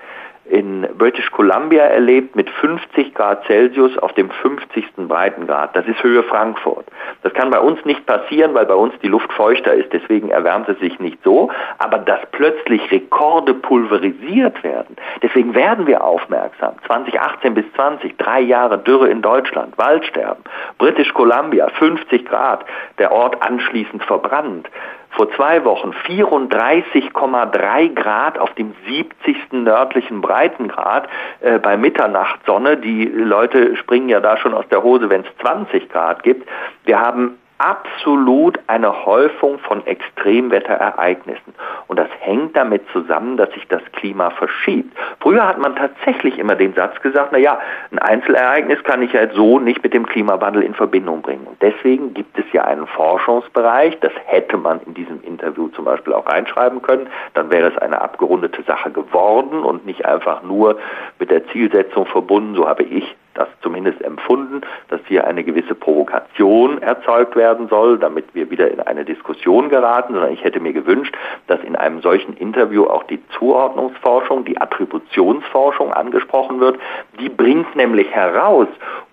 [0.49, 4.85] in British Columbia erlebt mit 50 Grad Celsius auf dem 50.
[5.07, 5.75] Breitengrad.
[5.75, 6.85] Das ist Höhe Frankfurt.
[7.23, 9.91] Das kann bei uns nicht passieren, weil bei uns die Luft feuchter ist.
[9.93, 11.49] Deswegen erwärmt es sich nicht so.
[11.77, 16.75] Aber dass plötzlich Rekorde pulverisiert werden, deswegen werden wir aufmerksam.
[16.85, 20.43] 2018 bis 20, drei Jahre Dürre in Deutschland, Waldsterben.
[20.77, 22.65] British Columbia, 50 Grad,
[22.97, 24.67] der Ort anschließend verbrannt
[25.11, 29.51] vor zwei Wochen 34,3 Grad auf dem 70.
[29.51, 31.07] nördlichen Breitengrad
[31.41, 32.77] äh, bei Mitternachtssonne.
[32.77, 36.47] Die Leute springen ja da schon aus der Hose, wenn es 20 Grad gibt.
[36.85, 41.53] Wir haben absolut eine Häufung von Extremwetterereignissen.
[41.87, 44.95] Und das hängt damit zusammen, dass sich das Klima verschiebt.
[45.19, 47.59] Früher hat man tatsächlich immer den Satz gesagt, na ja,
[47.91, 51.47] ein Einzelereignis kann ich ja jetzt so nicht mit dem Klimawandel in Verbindung bringen.
[51.47, 56.13] Und deswegen gibt es ja einen Forschungsbereich, das hätte man in diesem Interview zum Beispiel
[56.13, 60.77] auch reinschreiben können, dann wäre es eine abgerundete Sache geworden und nicht einfach nur
[61.19, 66.81] mit der Zielsetzung verbunden, so habe ich das zumindest empfunden, dass hier eine gewisse Provokation
[66.81, 71.15] erzeugt werden soll, damit wir wieder in eine Diskussion geraten, sondern ich hätte mir gewünscht,
[71.47, 76.79] dass in einem solchen Interview auch die Zuordnungsforschung, die Attributionsforschung angesprochen wird.
[77.19, 78.67] Die bringt nämlich heraus,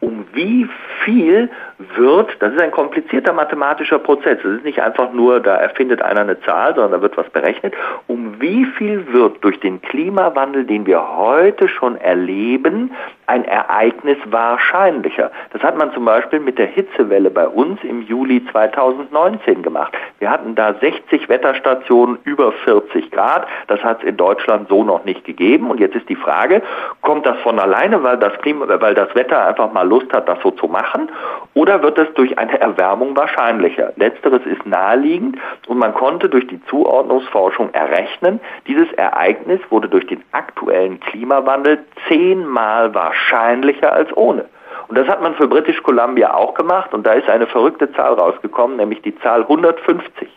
[0.05, 0.69] um wie
[1.05, 1.49] viel
[1.97, 6.21] wird, das ist ein komplizierter mathematischer Prozess, es ist nicht einfach nur, da erfindet einer
[6.21, 7.75] eine Zahl, sondern da wird was berechnet,
[8.07, 12.91] um wie viel wird durch den Klimawandel, den wir heute schon erleben,
[13.27, 15.31] ein Ereignis wahrscheinlicher.
[15.53, 19.95] Das hat man zum Beispiel mit der Hitzewelle bei uns im Juli 2019 gemacht.
[20.19, 23.47] Wir hatten da 60 Wetterstationen über 40 Grad.
[23.69, 25.71] Das hat es in Deutschland so noch nicht gegeben.
[25.71, 26.63] Und jetzt ist die Frage,
[27.01, 30.41] kommt das von alleine, weil das, Klima, weil das Wetter einfach mal Lust hat, das
[30.43, 31.09] so zu machen?
[31.55, 33.93] Oder wird es durch eine Erwärmung wahrscheinlicher?
[33.97, 40.23] Letzteres ist naheliegend und man konnte durch die Zuordnungsforschung errechnen, dieses Ereignis wurde durch den
[40.33, 41.79] aktuellen Klimawandel
[42.09, 44.47] zehnmal wahrscheinlicher als ohne.
[44.89, 48.15] Und das hat man für British Columbia auch gemacht und da ist eine verrückte Zahl
[48.15, 50.29] rausgekommen, nämlich die Zahl 150.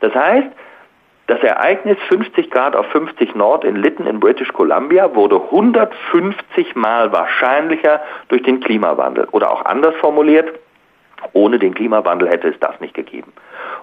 [0.00, 0.48] Das heißt,
[1.32, 7.10] das Ereignis 50 Grad auf 50 Nord in Lytton in British Columbia wurde 150 Mal
[7.10, 9.26] wahrscheinlicher durch den Klimawandel.
[9.32, 10.50] Oder auch anders formuliert,
[11.34, 13.32] Ohne den Klimawandel hätte es das nicht gegeben.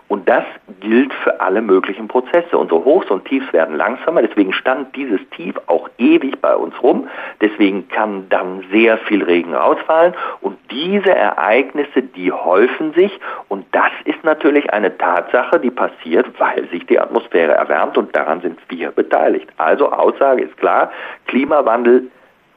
[0.09, 0.43] Und das
[0.81, 2.57] gilt für alle möglichen Prozesse.
[2.57, 7.07] Unsere Hochs und Tiefs werden langsamer, deswegen stand dieses Tief auch ewig bei uns rum.
[7.41, 10.15] Deswegen kann dann sehr viel Regen rausfallen.
[10.41, 13.19] Und diese Ereignisse, die häufen sich.
[13.49, 18.41] Und das ist natürlich eine Tatsache, die passiert, weil sich die Atmosphäre erwärmt und daran
[18.41, 19.47] sind wir beteiligt.
[19.57, 20.91] Also Aussage ist klar,
[21.27, 22.09] Klimawandel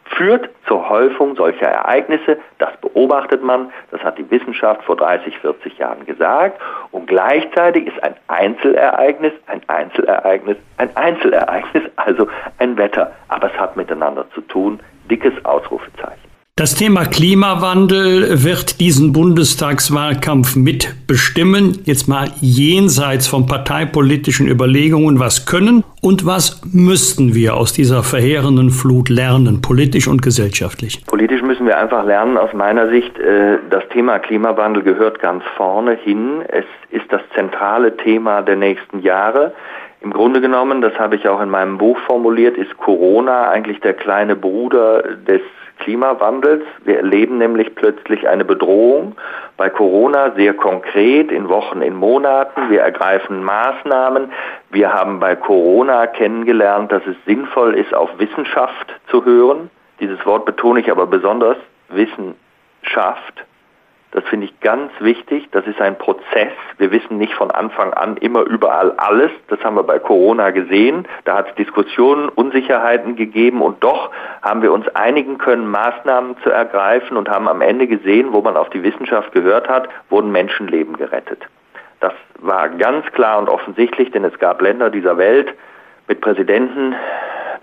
[0.05, 2.39] führt zur Häufung solcher Ereignisse.
[2.59, 6.61] Das beobachtet man, das hat die Wissenschaft vor 30, 40 Jahren gesagt.
[6.91, 13.13] Und gleichzeitig ist ein Einzelereignis ein Einzelereignis ein Einzelereignis, also ein Wetter.
[13.29, 14.81] Aber es hat miteinander zu tun.
[15.11, 16.32] Dickes Ausrufezeichen.
[16.55, 21.81] Das Thema Klimawandel wird diesen Bundestagswahlkampf mitbestimmen.
[21.87, 28.69] Jetzt mal jenseits von parteipolitischen Überlegungen, was können und was müssten wir aus dieser verheerenden
[28.69, 31.03] Flut lernen, politisch und gesellschaftlich?
[31.07, 35.95] Politisch müssen wir einfach lernen, aus meiner Sicht, äh, das Thema Klimawandel gehört ganz vorne
[35.95, 36.43] hin.
[36.49, 39.55] Es ist das zentrale Thema der nächsten Jahre.
[40.03, 43.95] Im Grunde genommen, das habe ich auch in meinem Buch formuliert, ist Corona eigentlich der
[43.95, 45.41] kleine Bruder des
[45.83, 46.63] Klimawandels.
[46.85, 49.17] Wir erleben nämlich plötzlich eine Bedrohung
[49.57, 52.71] bei Corona sehr konkret in Wochen, in Monaten.
[52.71, 54.33] Wir ergreifen Maßnahmen.
[54.71, 59.71] Wir haben bei Corona kennengelernt, dass es sinnvoll ist, auf Wissenschaft zu hören.
[60.01, 61.57] Dieses Wort betone ich aber besonders,
[61.89, 63.45] Wissenschaft.
[64.13, 65.49] Das finde ich ganz wichtig.
[65.53, 66.53] Das ist ein Prozess.
[66.77, 69.31] Wir wissen nicht von Anfang an immer überall alles.
[69.49, 71.09] Das haben wir bei Corona gesehen.
[71.25, 74.11] Da hat es Diskussionen, Unsicherheiten gegeben und doch
[74.43, 78.57] haben wir uns einigen können, Maßnahmen zu ergreifen und haben am Ende gesehen, wo man
[78.57, 81.47] auf die Wissenschaft gehört hat, wurden Menschenleben gerettet.
[82.01, 85.55] Das war ganz klar und offensichtlich, denn es gab Länder dieser Welt
[86.07, 86.95] mit Präsidenten,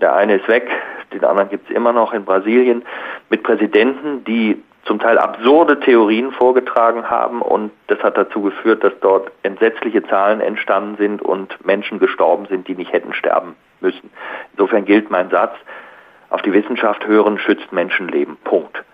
[0.00, 0.68] der eine ist weg,
[1.12, 2.82] den anderen gibt es immer noch in Brasilien,
[3.28, 8.92] mit Präsidenten, die zum Teil absurde Theorien vorgetragen haben und das hat dazu geführt, dass
[9.00, 14.10] dort entsetzliche Zahlen entstanden sind und Menschen gestorben sind, die nicht hätten sterben müssen.
[14.52, 15.54] Insofern gilt mein Satz,
[16.30, 18.36] auf die Wissenschaft hören schützt Menschenleben.
[18.44, 18.84] Punkt.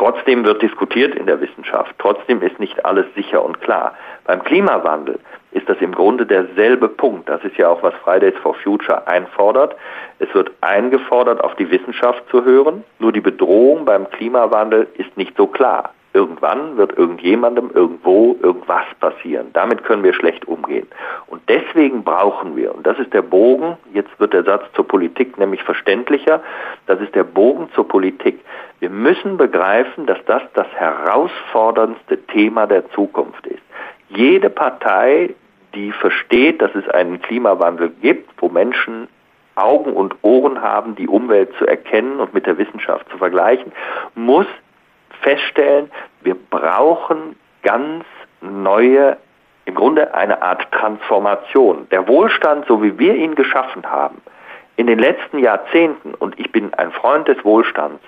[0.00, 1.94] Trotzdem wird diskutiert in der Wissenschaft.
[1.98, 3.92] Trotzdem ist nicht alles sicher und klar.
[4.24, 5.18] Beim Klimawandel
[5.52, 7.28] ist das im Grunde derselbe Punkt.
[7.28, 9.76] Das ist ja auch, was Fridays for Future einfordert.
[10.18, 12.82] Es wird eingefordert, auf die Wissenschaft zu hören.
[12.98, 15.92] Nur die Bedrohung beim Klimawandel ist nicht so klar.
[16.12, 19.50] Irgendwann wird irgendjemandem irgendwo irgendwas passieren.
[19.52, 20.88] Damit können wir schlecht umgehen.
[21.28, 25.38] Und deswegen brauchen wir, und das ist der Bogen, jetzt wird der Satz zur Politik
[25.38, 26.42] nämlich verständlicher,
[26.86, 28.40] das ist der Bogen zur Politik.
[28.80, 33.62] Wir müssen begreifen, dass das das herausforderndste Thema der Zukunft ist.
[34.08, 35.34] Jede Partei,
[35.74, 39.06] die versteht, dass es einen Klimawandel gibt, wo Menschen
[39.54, 43.72] Augen und Ohren haben, die Umwelt zu erkennen und mit der Wissenschaft zu vergleichen,
[44.14, 44.46] muss
[45.22, 45.90] feststellen,
[46.22, 48.04] wir brauchen ganz
[48.40, 49.16] neue,
[49.64, 51.86] im Grunde eine Art Transformation.
[51.90, 54.20] Der Wohlstand, so wie wir ihn geschaffen haben,
[54.76, 58.02] in den letzten Jahrzehnten, und ich bin ein Freund des Wohlstands,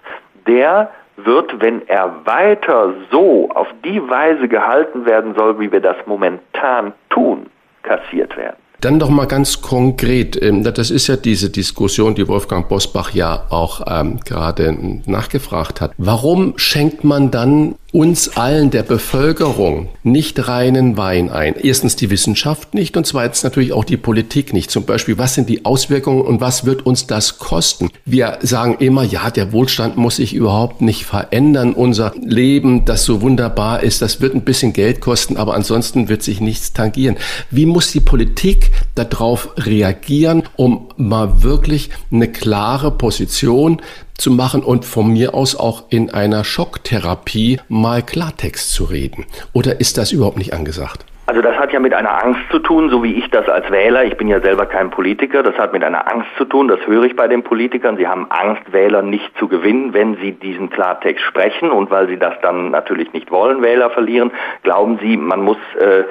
[0.46, 5.96] der wird, wenn er weiter so auf die Weise gehalten werden soll, wie wir das
[6.06, 7.50] momentan tun,
[7.82, 8.61] kassiert werden.
[8.82, 13.46] Dann doch mal ganz konkret, ähm, das ist ja diese Diskussion, die Wolfgang Bosbach ja
[13.48, 15.92] auch ähm, gerade nachgefragt hat.
[15.98, 21.54] Warum schenkt man dann uns allen der Bevölkerung nicht reinen Wein ein.
[21.62, 24.70] Erstens die Wissenschaft nicht und zweitens natürlich auch die Politik nicht.
[24.70, 27.90] Zum Beispiel, was sind die Auswirkungen und was wird uns das kosten?
[28.06, 31.74] Wir sagen immer, ja, der Wohlstand muss sich überhaupt nicht verändern.
[31.74, 36.22] Unser Leben, das so wunderbar ist, das wird ein bisschen Geld kosten, aber ansonsten wird
[36.22, 37.18] sich nichts tangieren.
[37.50, 43.82] Wie muss die Politik darauf reagieren, um mal wirklich eine klare Position
[44.22, 49.26] zu machen und von mir aus auch in einer Schocktherapie mal Klartext zu reden?
[49.52, 51.04] Oder ist das überhaupt nicht angesagt?
[51.24, 54.04] Also das hat ja mit einer Angst zu tun, so wie ich das als Wähler,
[54.04, 57.04] ich bin ja selber kein Politiker, das hat mit einer Angst zu tun, das höre
[57.04, 57.96] ich bei den Politikern.
[57.96, 62.18] Sie haben Angst, Wähler nicht zu gewinnen, wenn sie diesen Klartext sprechen und weil sie
[62.18, 64.32] das dann natürlich nicht wollen, Wähler verlieren,
[64.64, 66.02] glauben sie, man muss äh,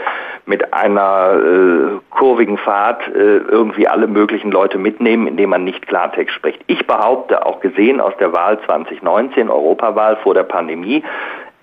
[0.45, 6.34] mit einer äh, kurvigen Fahrt äh, irgendwie alle möglichen Leute mitnehmen, indem man nicht Klartext
[6.34, 6.62] spricht.
[6.67, 11.04] Ich behaupte, auch gesehen aus der Wahl 2019, Europawahl vor der Pandemie,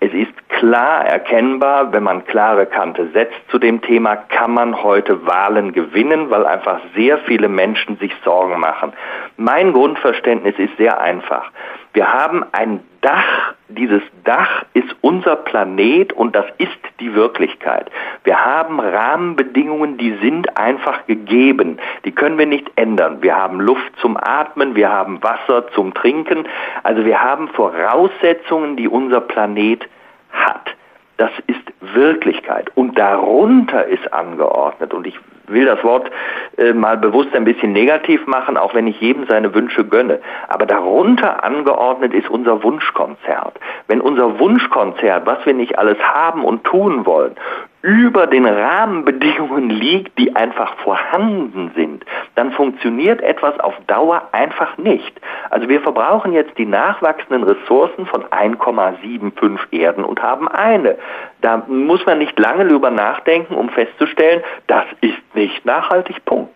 [0.00, 5.26] es ist klar erkennbar, wenn man klare Kante setzt zu dem Thema, kann man heute
[5.26, 8.92] Wahlen gewinnen, weil einfach sehr viele Menschen sich Sorgen machen.
[9.36, 11.50] Mein Grundverständnis ist sehr einfach.
[11.92, 17.90] Wir haben ein Dach, dieses Dach ist unser Planet und das ist die Wirklichkeit.
[18.24, 21.78] Wir haben Rahmenbedingungen, die sind einfach gegeben.
[22.04, 23.22] Die können wir nicht ändern.
[23.22, 26.46] Wir haben Luft zum Atmen, wir haben Wasser zum Trinken.
[26.82, 29.88] Also wir haben Voraussetzungen, die unser Planet
[30.30, 30.76] hat.
[31.18, 31.60] Das ist
[31.94, 32.70] Wirklichkeit.
[32.74, 34.94] Und darunter ist angeordnet.
[34.94, 36.10] Und ich will das Wort
[36.56, 40.20] äh, mal bewusst ein bisschen negativ machen, auch wenn ich jedem seine Wünsche gönne.
[40.48, 43.58] Aber darunter angeordnet ist unser Wunschkonzert.
[43.88, 47.34] Wenn unser Wunschkonzert, was wir nicht alles haben und tun wollen,
[47.82, 55.20] über den Rahmenbedingungen liegt, die einfach vorhanden sind, dann funktioniert etwas auf Dauer einfach nicht.
[55.50, 60.96] Also wir verbrauchen jetzt die nachwachsenden Ressourcen von 1,75 Erden und haben eine.
[61.40, 66.47] Da muss man nicht lange drüber nachdenken, um festzustellen, das ist nicht nachhaltig, Punkt.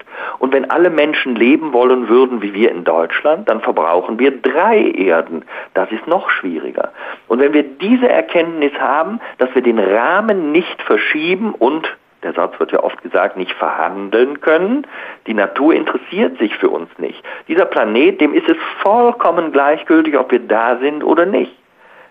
[0.52, 4.82] Und wenn alle Menschen leben wollen würden wie wir in Deutschland, dann verbrauchen wir drei
[4.82, 5.46] Erden.
[5.72, 6.92] Das ist noch schwieriger.
[7.26, 11.88] Und wenn wir diese Erkenntnis haben, dass wir den Rahmen nicht verschieben und
[12.22, 14.86] der Satz wird ja oft gesagt, nicht verhandeln können.
[15.26, 17.24] Die Natur interessiert sich für uns nicht.
[17.48, 21.56] Dieser Planet, dem ist es vollkommen gleichgültig, ob wir da sind oder nicht.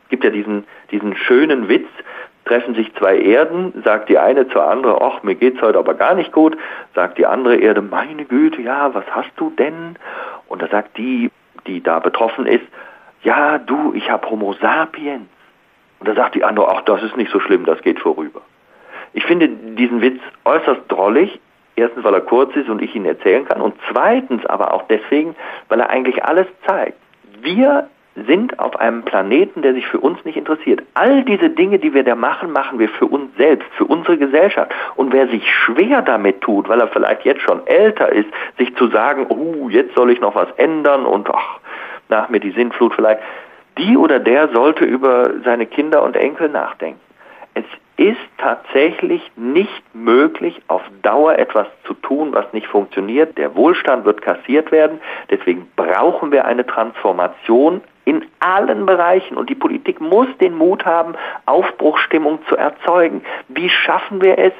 [0.05, 1.87] Es gibt ja diesen, diesen schönen Witz,
[2.45, 6.15] treffen sich zwei Erden, sagt die eine zur anderen, ach, mir geht's heute aber gar
[6.15, 6.57] nicht gut,
[6.95, 9.95] sagt die andere Erde, meine Güte, ja, was hast du denn?
[10.47, 11.31] Und da sagt die,
[11.67, 12.65] die da betroffen ist,
[13.23, 15.27] ja, du, ich habe Homo sapiens.
[15.99, 18.41] Und da sagt die andere, ach, das ist nicht so schlimm, das geht vorüber.
[19.13, 21.39] Ich finde diesen Witz äußerst drollig,
[21.75, 25.35] erstens, weil er kurz ist und ich ihn erzählen kann, und zweitens aber auch deswegen,
[25.69, 26.97] weil er eigentlich alles zeigt.
[27.41, 30.81] Wir sind auf einem Planeten, der sich für uns nicht interessiert.
[30.95, 34.71] All diese Dinge, die wir da machen, machen wir für uns selbst, für unsere Gesellschaft.
[34.95, 38.87] Und wer sich schwer damit tut, weil er vielleicht jetzt schon älter ist, sich zu
[38.87, 41.59] sagen, oh, jetzt soll ich noch was ändern und ach,
[42.09, 43.21] nach mir die Sintflut vielleicht,
[43.77, 46.99] die oder der sollte über seine Kinder und Enkel nachdenken.
[47.53, 47.63] Es
[47.97, 53.37] ist tatsächlich nicht möglich, auf Dauer etwas zu tun, was nicht funktioniert.
[53.37, 54.99] Der Wohlstand wird kassiert werden.
[55.29, 59.37] Deswegen brauchen wir eine Transformation in allen Bereichen.
[59.37, 61.13] Und die Politik muss den Mut haben,
[61.45, 63.21] Aufbruchstimmung zu erzeugen.
[63.47, 64.51] Wie schaffen wir es?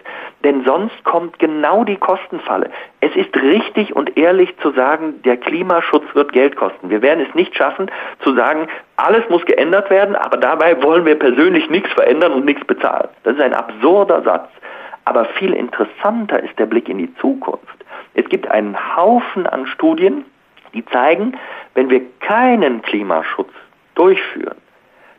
[0.46, 2.70] Denn sonst kommt genau die Kostenfalle.
[3.02, 6.90] Es ist richtig und ehrlich zu sagen, der Klimaschutz wird Geld kosten.
[6.90, 7.92] Wir werden es nicht schaffen
[8.24, 12.66] zu sagen, alles muss geändert werden, aber dabei wollen wir persönlich nichts verändern und nichts
[12.66, 13.10] bezahlen.
[13.24, 14.48] Das ist ein absurder Satz.
[15.04, 17.66] Aber viel interessanter ist der Blick in die Zukunft.
[18.14, 20.24] Es gibt einen Haufen an Studien,
[20.74, 21.38] die zeigen,
[21.74, 23.52] wenn wir keinen Klimaschutz
[23.96, 24.58] durchführen,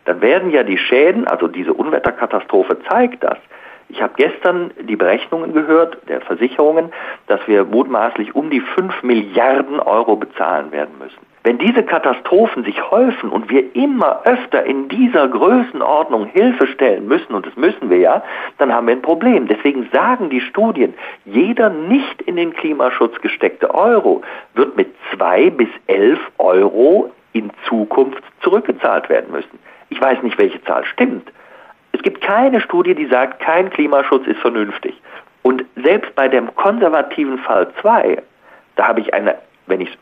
[0.05, 3.38] dann werden ja die Schäden, also diese Unwetterkatastrophe zeigt das.
[3.88, 6.93] Ich habe gestern die Berechnungen gehört der Versicherungen,
[7.27, 11.32] dass wir mutmaßlich um die 5 Milliarden Euro bezahlen werden müssen.
[11.44, 17.35] Wenn diese Katastrophen sich häufen und wir immer öfter in dieser Größenordnung Hilfe stellen müssen,
[17.35, 18.22] und das müssen wir ja,
[18.59, 19.48] dann haben wir ein Problem.
[19.48, 24.22] Deswegen sagen die Studien, jeder nicht in den Klimaschutz gesteckte Euro
[24.55, 29.59] wird mit zwei bis elf Euro in Zukunft zurückgezahlt werden müssen.
[29.88, 31.33] Ich weiß nicht, welche Zahl stimmt.
[31.90, 34.94] Es gibt keine Studie, die sagt, kein Klimaschutz ist vernünftig.
[35.42, 38.22] Und selbst bei dem konservativen Fall 2,
[38.76, 39.35] da habe ich eine,
[39.66, 39.98] wenn ich es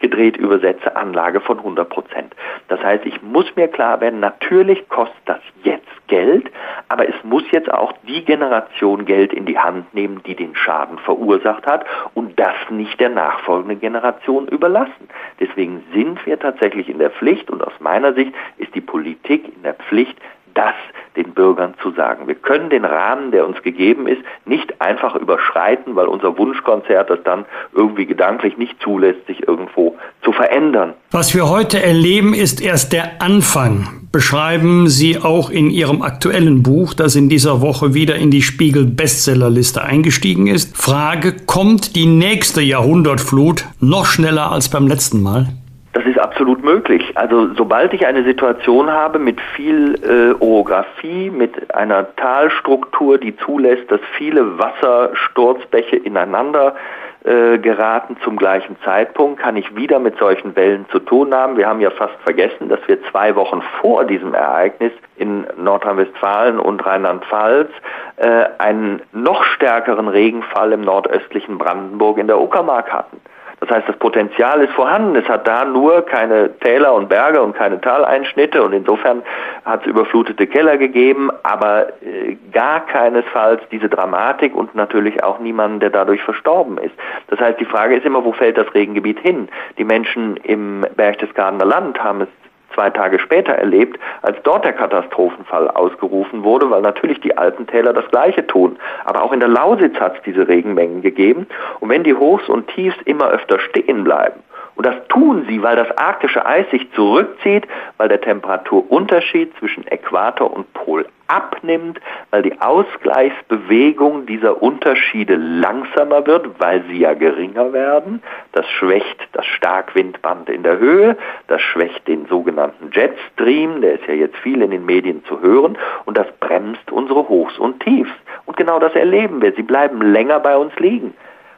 [0.00, 2.34] umgedreht übersetze, Anlage von 100 Prozent.
[2.68, 6.50] Das heißt, ich muss mir klar werden, natürlich kostet das jetzt Geld,
[6.88, 10.98] aber es muss jetzt auch die Generation Geld in die Hand nehmen, die den Schaden
[10.98, 11.84] verursacht hat
[12.14, 15.08] und das nicht der nachfolgenden Generation überlassen.
[15.38, 19.62] Deswegen sind wir tatsächlich in der Pflicht und aus meiner Sicht ist die Politik in
[19.62, 20.16] der Pflicht,
[20.54, 20.74] das
[21.16, 22.28] den Bürgern zu sagen.
[22.28, 27.18] Wir können den Rahmen, der uns gegeben ist, nicht einfach überschreiten, weil unser Wunschkonzert das
[27.24, 30.94] dann irgendwie gedanklich nicht zulässt, sich irgendwo zu verändern.
[31.10, 33.88] Was wir heute erleben, ist erst der Anfang.
[34.12, 38.84] Beschreiben Sie auch in Ihrem aktuellen Buch, das in dieser Woche wieder in die Spiegel
[38.84, 40.76] Bestsellerliste eingestiegen ist.
[40.76, 45.48] Frage, kommt die nächste Jahrhundertflut noch schneller als beim letzten Mal?
[45.92, 47.16] Das ist absolut möglich.
[47.16, 53.90] Also sobald ich eine Situation habe mit viel äh, Orographie, mit einer Talstruktur, die zulässt,
[53.90, 56.76] dass viele Wassersturzbäche ineinander
[57.24, 61.56] äh, geraten zum gleichen Zeitpunkt, kann ich wieder mit solchen Wellen zu tun haben.
[61.56, 66.86] Wir haben ja fast vergessen, dass wir zwei Wochen vor diesem Ereignis in Nordrhein-Westfalen und
[66.86, 67.68] Rheinland-Pfalz
[68.16, 73.20] äh, einen noch stärkeren Regenfall im nordöstlichen Brandenburg in der Uckermark hatten.
[73.60, 75.14] Das heißt, das Potenzial ist vorhanden.
[75.16, 79.22] Es hat da nur keine Täler und Berge und keine Taleinschnitte und insofern
[79.64, 85.80] hat es überflutete Keller gegeben, aber äh, gar keinesfalls diese Dramatik und natürlich auch niemanden,
[85.80, 86.94] der dadurch verstorben ist.
[87.28, 89.48] Das heißt, die Frage ist immer, wo fällt das Regengebiet hin?
[89.76, 92.28] Die Menschen im Berchtesgadener Land haben es
[92.74, 98.08] zwei Tage später erlebt, als dort der Katastrophenfall ausgerufen wurde, weil natürlich die Alpentäler das
[98.10, 98.78] Gleiche tun.
[99.04, 101.46] Aber auch in der Lausitz hat es diese Regenmengen gegeben.
[101.80, 104.40] Und wenn die Hochs und Tiefs immer öfter stehen bleiben
[104.80, 107.66] Und das tun sie, weil das arktische Eis sich zurückzieht,
[107.98, 112.00] weil der Temperaturunterschied zwischen Äquator und Pol abnimmt,
[112.30, 118.22] weil die Ausgleichsbewegung dieser Unterschiede langsamer wird, weil sie ja geringer werden.
[118.52, 121.14] Das schwächt das Starkwindband in der Höhe,
[121.48, 125.76] das schwächt den sogenannten Jetstream, der ist ja jetzt viel in den Medien zu hören,
[126.06, 128.14] und das bremst unsere Hochs und Tiefs.
[128.46, 129.52] Und genau das erleben wir.
[129.52, 131.12] Sie bleiben länger bei uns liegen.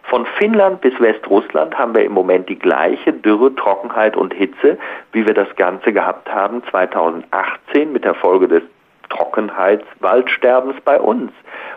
[0.04, 4.78] Von Finnland bis Westrussland haben wir im Moment die gleiche Dürre, Trockenheit und Hitze,
[5.12, 8.62] wie wir das Ganze gehabt haben 2018 mit der Folge des
[9.08, 11.32] Trockenheitswaldsterbens bei uns.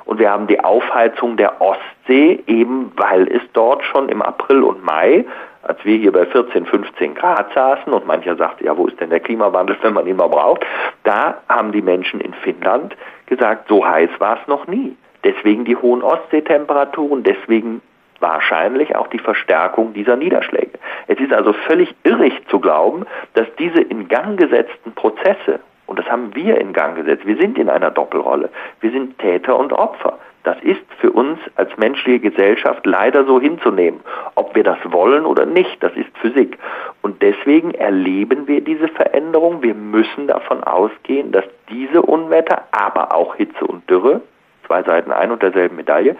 [0.06, 4.84] Und wir haben die Aufheizung der Ostsee, eben weil es dort schon im April und
[4.84, 5.26] Mai,
[5.64, 9.10] als wir hier bei 14, 15 Grad saßen und mancher sagt, ja, wo ist denn
[9.10, 10.66] der Klimawandel, wenn man ihn mal braucht,
[11.04, 12.96] da haben die Menschen in Finnland
[13.26, 14.96] gesagt, so heiß war es noch nie.
[15.24, 17.82] Deswegen die hohen Ostseetemperaturen, deswegen
[18.22, 20.72] wahrscheinlich auch die Verstärkung dieser Niederschläge.
[21.08, 26.10] Es ist also völlig irrig zu glauben, dass diese in Gang gesetzten Prozesse, und das
[26.10, 28.50] haben wir in Gang gesetzt, wir sind in einer Doppelrolle,
[28.82, 30.18] wir sind Täter und Opfer.
[30.46, 34.00] Das ist für uns als menschliche Gesellschaft leider so hinzunehmen.
[34.36, 36.60] Ob wir das wollen oder nicht, das ist Physik.
[37.02, 39.64] Und deswegen erleben wir diese Veränderung.
[39.64, 44.22] Wir müssen davon ausgehen, dass diese Unwetter, aber auch Hitze und Dürre,
[44.68, 46.16] zwei Seiten ein und derselben Medaille,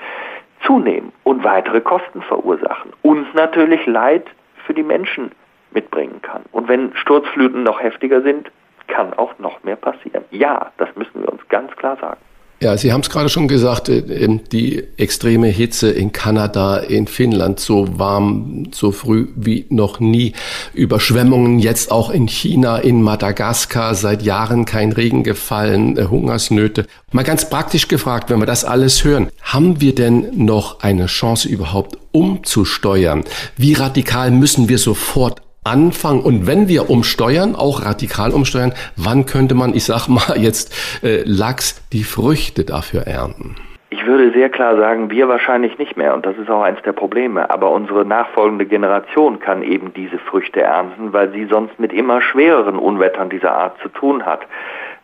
[0.66, 4.26] zunehmen und weitere Kosten verursachen und natürlich Leid
[4.66, 5.32] für die Menschen
[5.72, 6.44] mitbringen kann.
[6.52, 8.52] Und wenn Sturzfluten noch heftiger sind,
[8.88, 10.24] kann auch noch mehr passieren.
[10.32, 12.20] Ja, das müssen wir uns ganz klar sagen.
[12.62, 17.60] Ja, Sie haben es gerade schon gesagt, äh, die extreme Hitze in Kanada, in Finnland,
[17.60, 20.32] so warm, so früh wie noch nie.
[20.74, 26.88] Überschwemmungen jetzt auch in China, in Madagaskar, seit Jahren kein Regen gefallen, äh, Hungersnöte.
[27.12, 31.50] Mal ganz praktisch gefragt, wenn wir das alles hören, haben wir denn noch eine Chance
[31.50, 33.26] überhaupt umzusteuern?
[33.58, 39.56] Wie radikal müssen wir sofort anfangen und wenn wir umsteuern, auch radikal umsteuern, wann könnte
[39.56, 43.56] man, ich sag mal jetzt äh, Lachs, die Früchte dafür ernten?
[43.90, 46.92] Ich würde sehr klar sagen, wir wahrscheinlich nicht mehr und das ist auch eins der
[46.92, 47.50] Probleme.
[47.50, 52.78] Aber unsere nachfolgende Generation kann eben diese Früchte ernten, weil sie sonst mit immer schwereren
[52.78, 54.42] Unwettern dieser Art zu tun hat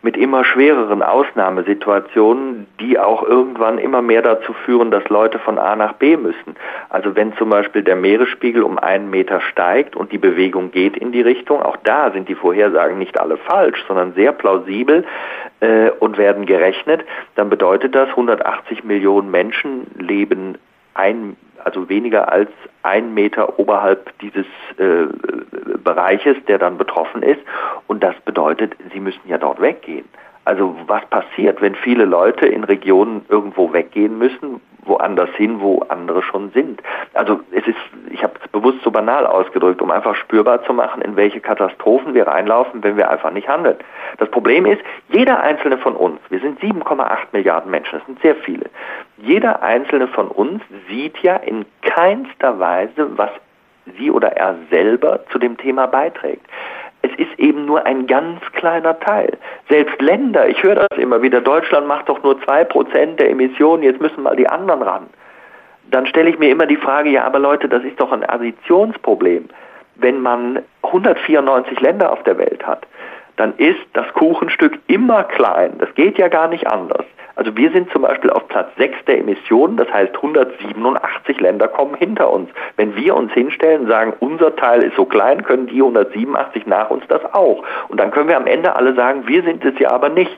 [0.04, 5.76] mit immer schwereren Ausnahmesituationen, die auch irgendwann immer mehr dazu führen, dass Leute von A
[5.76, 6.56] nach B müssen.
[6.90, 11.12] Also wenn zum Beispiel der Meeresspiegel um einen Meter steigt und die Bewegung geht in
[11.12, 15.06] die Richtung, auch da sind die Vorhersagen nicht alle falsch, sondern sehr plausibel
[15.60, 20.58] äh, und werden gerechnet, dann bedeutet das, 180 Millionen Menschen leben
[20.94, 22.50] ein also weniger als
[22.84, 24.46] ein Meter oberhalb dieses
[24.78, 25.06] äh,
[25.84, 27.42] Bereiches, der dann betroffen ist.
[27.88, 30.06] Und das bedeutet, sie müssen ja dort weggehen.
[30.44, 36.24] Also was passiert, wenn viele Leute in Regionen irgendwo weggehen müssen, woanders hin, wo andere
[36.24, 36.82] schon sind?
[37.14, 37.78] Also es ist,
[38.10, 42.16] ich habe es bewusst so banal ausgedrückt, um einfach spürbar zu machen, in welche Katastrophen
[42.16, 43.78] wir reinlaufen, wenn wir einfach nicht handeln.
[44.18, 48.36] Das Problem ist, jeder einzelne von uns, wir sind 7,8 Milliarden Menschen, das sind sehr
[48.36, 48.66] viele,
[49.18, 53.30] jeder einzelne von uns sieht ja in keinster Weise, was
[53.98, 56.46] sie oder er selber zu dem Thema beiträgt
[57.02, 59.38] es ist eben nur ein ganz kleiner Teil.
[59.70, 63.84] Selbst Länder, ich höre das immer wieder, Deutschland macht doch nur zwei Prozent der Emissionen,
[63.84, 65.08] jetzt müssen mal die anderen ran.
[65.90, 69.50] Dann stelle ich mir immer die Frage, ja, aber Leute, das ist doch ein Additionsproblem.
[69.96, 72.88] Wenn man 194 Länder auf der Welt hat,
[73.38, 75.74] dann ist das Kuchenstück immer klein.
[75.80, 77.06] Das geht ja gar nicht anders.
[77.36, 81.96] Also wir sind zum Beispiel auf Platz 6 der Emissionen, das heißt 187 Länder kommen
[81.96, 82.50] hinter uns.
[82.78, 86.90] Wenn wir uns hinstellen und sagen, unser Teil ist so klein, können die 187 nach
[86.90, 87.64] uns das auch.
[87.88, 90.38] Und dann können wir am Ende alle sagen, wir sind es ja aber nicht.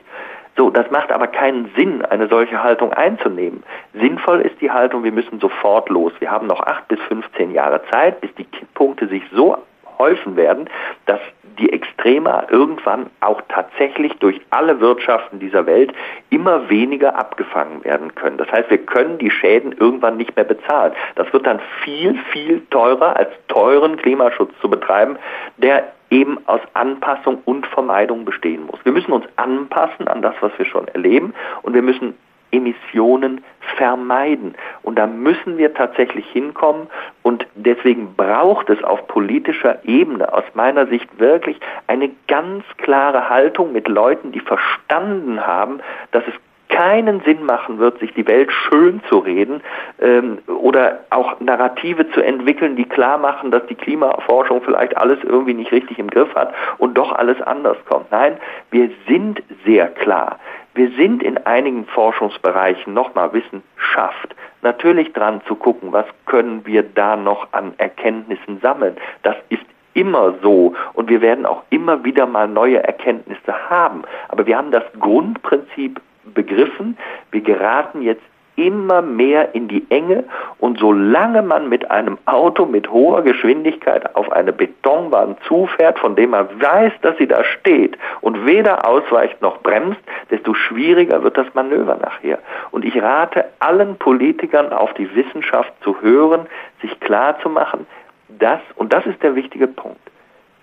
[0.56, 3.64] So, das macht aber keinen Sinn, eine solche Haltung einzunehmen.
[3.92, 6.12] Sinnvoll ist die Haltung, wir müssen sofort los.
[6.20, 9.58] Wir haben noch acht bis 15 Jahre Zeit, bis die Kipppunkte sich so
[9.98, 10.68] häufen werden,
[11.06, 11.20] dass
[11.58, 15.92] die Extrema irgendwann auch tatsächlich durch alle Wirtschaften dieser Welt
[16.30, 18.38] immer weniger abgefangen werden können.
[18.38, 20.92] Das heißt, wir können die Schäden irgendwann nicht mehr bezahlen.
[21.14, 25.16] Das wird dann viel, viel teurer als teuren Klimaschutz zu betreiben,
[25.58, 28.78] der eben aus Anpassung und Vermeidung bestehen muss.
[28.84, 32.14] Wir müssen uns anpassen an das, was wir schon erleben und wir müssen
[32.54, 33.42] Emissionen
[33.76, 34.54] vermeiden.
[34.82, 36.88] Und da müssen wir tatsächlich hinkommen.
[37.22, 43.72] Und deswegen braucht es auf politischer Ebene aus meiner Sicht wirklich eine ganz klare Haltung
[43.72, 45.80] mit Leuten, die verstanden haben,
[46.12, 46.34] dass es
[46.74, 49.62] keinen Sinn machen wird, sich die Welt schön zu reden
[50.00, 55.54] ähm, oder auch Narrative zu entwickeln, die klar machen, dass die Klimaforschung vielleicht alles irgendwie
[55.54, 58.10] nicht richtig im Griff hat und doch alles anders kommt.
[58.10, 58.38] Nein,
[58.72, 60.40] wir sind sehr klar.
[60.74, 67.14] Wir sind in einigen Forschungsbereichen nochmal Wissenschaft natürlich dran zu gucken, was können wir da
[67.14, 68.96] noch an Erkenntnissen sammeln.
[69.22, 69.62] Das ist
[69.92, 74.02] immer so und wir werden auch immer wieder mal neue Erkenntnisse haben.
[74.28, 76.00] Aber wir haben das Grundprinzip
[76.32, 76.96] begriffen.
[77.30, 78.22] Wir geraten jetzt
[78.56, 80.24] immer mehr in die Enge
[80.58, 86.30] und solange man mit einem Auto mit hoher Geschwindigkeit auf eine Betonbahn zufährt, von dem
[86.30, 90.00] man weiß, dass sie da steht und weder ausweicht noch bremst,
[90.30, 92.38] desto schwieriger wird das Manöver nachher.
[92.70, 96.46] Und ich rate allen Politikern auf die Wissenschaft zu hören,
[96.80, 97.86] sich klar zu machen,
[98.28, 100.00] dass, und das ist der wichtige Punkt,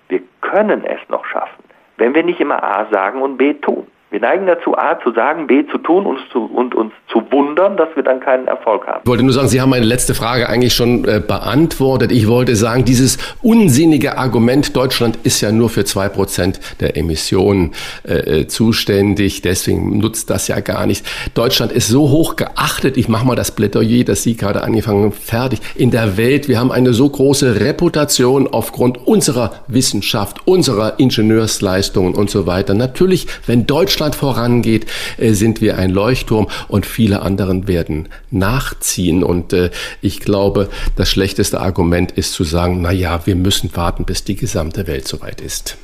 [0.07, 1.63] wir können es noch schaffen,
[1.97, 3.87] wenn wir nicht immer A sagen und B tun.
[4.11, 7.77] Wir neigen dazu, A zu sagen, B zu tun und, zu, und uns zu wundern,
[7.77, 8.99] dass wir dann keinen Erfolg haben.
[9.05, 12.11] Ich wollte nur sagen, Sie haben meine letzte Frage eigentlich schon äh, beantwortet.
[12.11, 17.71] Ich wollte sagen, dieses unsinnige Argument, Deutschland ist ja nur für zwei Prozent der Emissionen
[18.05, 21.07] äh, äh, zuständig, deswegen nutzt das ja gar nichts.
[21.33, 25.13] Deutschland ist so hoch geachtet, ich mache mal das Plädoyer, das Sie gerade angefangen haben,
[25.13, 26.49] fertig, in der Welt.
[26.49, 32.73] Wir haben eine so große Reputation aufgrund unserer Wissenschaft, unserer Ingenieursleistungen und so weiter.
[32.73, 34.87] Natürlich, wenn Deutschland Deutschland vorangeht,
[35.19, 39.23] äh, sind wir ein Leuchtturm und viele anderen werden nachziehen.
[39.23, 39.69] Und äh,
[40.01, 44.35] ich glaube, das schlechteste Argument ist zu sagen, na ja, wir müssen warten, bis die
[44.35, 45.77] gesamte Welt soweit ist.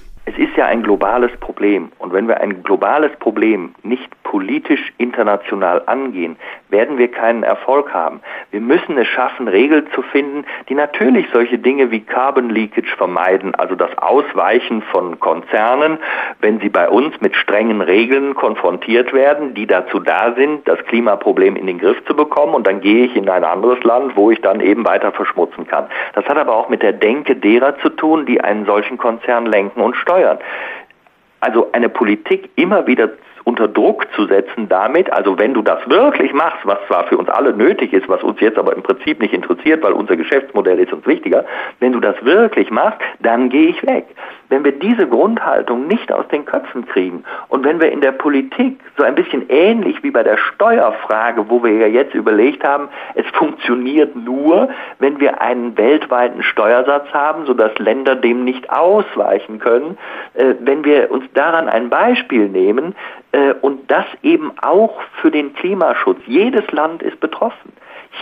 [0.58, 1.91] Ja ein globales Problem.
[1.99, 6.36] Und wenn wir ein globales Problem nicht politisch international angehen,
[6.70, 8.22] werden wir keinen Erfolg haben.
[8.49, 13.53] Wir müssen es schaffen, Regeln zu finden, die natürlich solche Dinge wie Carbon Leakage vermeiden,
[13.53, 15.99] also das Ausweichen von Konzernen,
[16.41, 21.55] wenn sie bei uns mit strengen Regeln konfrontiert werden, die dazu da sind, das Klimaproblem
[21.55, 24.41] in den Griff zu bekommen und dann gehe ich in ein anderes Land, wo ich
[24.41, 25.86] dann eben weiter verschmutzen kann.
[26.14, 29.82] Das hat aber auch mit der Denke derer zu tun, die einen solchen Konzern lenken
[29.82, 30.39] und steuern.
[31.39, 33.10] Also eine Politik immer wieder
[33.48, 37.30] unter Druck zu setzen damit, also wenn du das wirklich machst, was zwar für uns
[37.30, 40.91] alle nötig ist, was uns jetzt aber im Prinzip nicht interessiert, weil unser Geschäftsmodell ist
[40.91, 41.45] uns wichtiger,
[41.80, 44.06] wenn du das wirklich machst, dann gehe ich weg.
[44.50, 48.80] Wenn wir diese Grundhaltung nicht aus den Köpfen kriegen und wenn wir in der Politik
[48.98, 53.26] so ein bisschen ähnlich wie bei der Steuerfrage, wo wir ja jetzt überlegt haben, es
[53.34, 54.70] funktioniert nur,
[55.00, 59.98] wenn wir einen weltweiten Steuersatz haben, sodass Länder dem nicht ausweichen können,
[60.34, 62.95] äh, wenn wir uns daran ein Beispiel nehmen,
[63.32, 66.20] äh, und das eben auch für den Klimaschutz.
[66.26, 67.74] Jedes Land ist betroffen.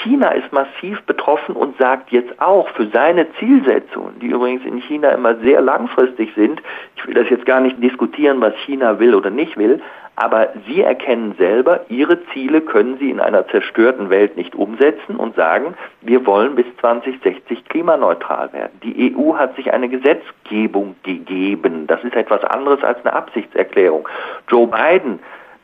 [0.04, 5.10] China ist massiv betroffen und sagt jetzt auch für seine Zielsetzungen, die übrigens in China
[5.10, 6.61] immer sehr langfristig sind,
[6.95, 9.82] ich will das jetzt gar nicht diskutieren, was China will oder nicht will,
[10.18, 15.36] aber sie erkennen selber, ihre Ziele können sie in einer zerstörten Welt nicht umsetzen und
[15.36, 18.80] sagen, wir wollen bis 2060 klimaneutral werden.
[18.82, 21.86] Die EU hat sich eine Gesetzgebung gegeben.
[21.88, 24.07] Das ist etwas anderes als eine Absichtserklärung.
[24.47, 25.20] Joe Biden,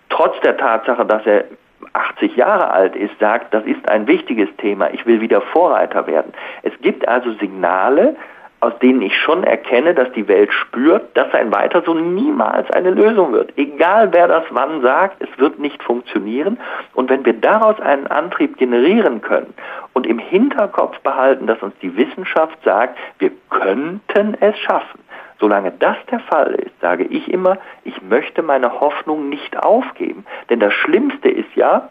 [0.09, 1.45] trotz der Tatsache, dass er
[1.93, 6.33] 80 Jahre alt ist, sagt, das ist ein wichtiges Thema, ich will wieder Vorreiter werden.
[6.63, 8.15] Es gibt also Signale,
[8.62, 12.91] aus denen ich schon erkenne, dass die Welt spürt, dass ein Weiter so niemals eine
[12.91, 13.51] Lösung wird.
[13.57, 16.59] Egal wer das wann sagt, es wird nicht funktionieren.
[16.93, 19.53] Und wenn wir daraus einen Antrieb generieren können
[19.93, 24.99] und im Hinterkopf behalten, dass uns die Wissenschaft sagt, wir könnten es schaffen,
[25.41, 30.24] Solange das der Fall ist, sage ich immer, ich möchte meine Hoffnung nicht aufgeben.
[30.51, 31.89] Denn das Schlimmste ist ja,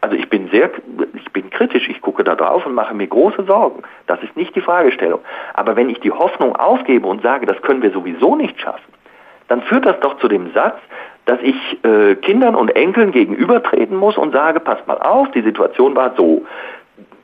[0.00, 0.70] also ich bin sehr,
[1.14, 3.82] ich bin kritisch, ich gucke da drauf und mache mir große Sorgen.
[4.06, 5.20] Das ist nicht die Fragestellung.
[5.54, 8.92] Aber wenn ich die Hoffnung aufgebe und sage, das können wir sowieso nicht schaffen,
[9.48, 10.78] dann führt das doch zu dem Satz,
[11.26, 15.94] dass ich äh, Kindern und Enkeln gegenübertreten muss und sage, passt mal auf, die Situation
[15.94, 16.46] war so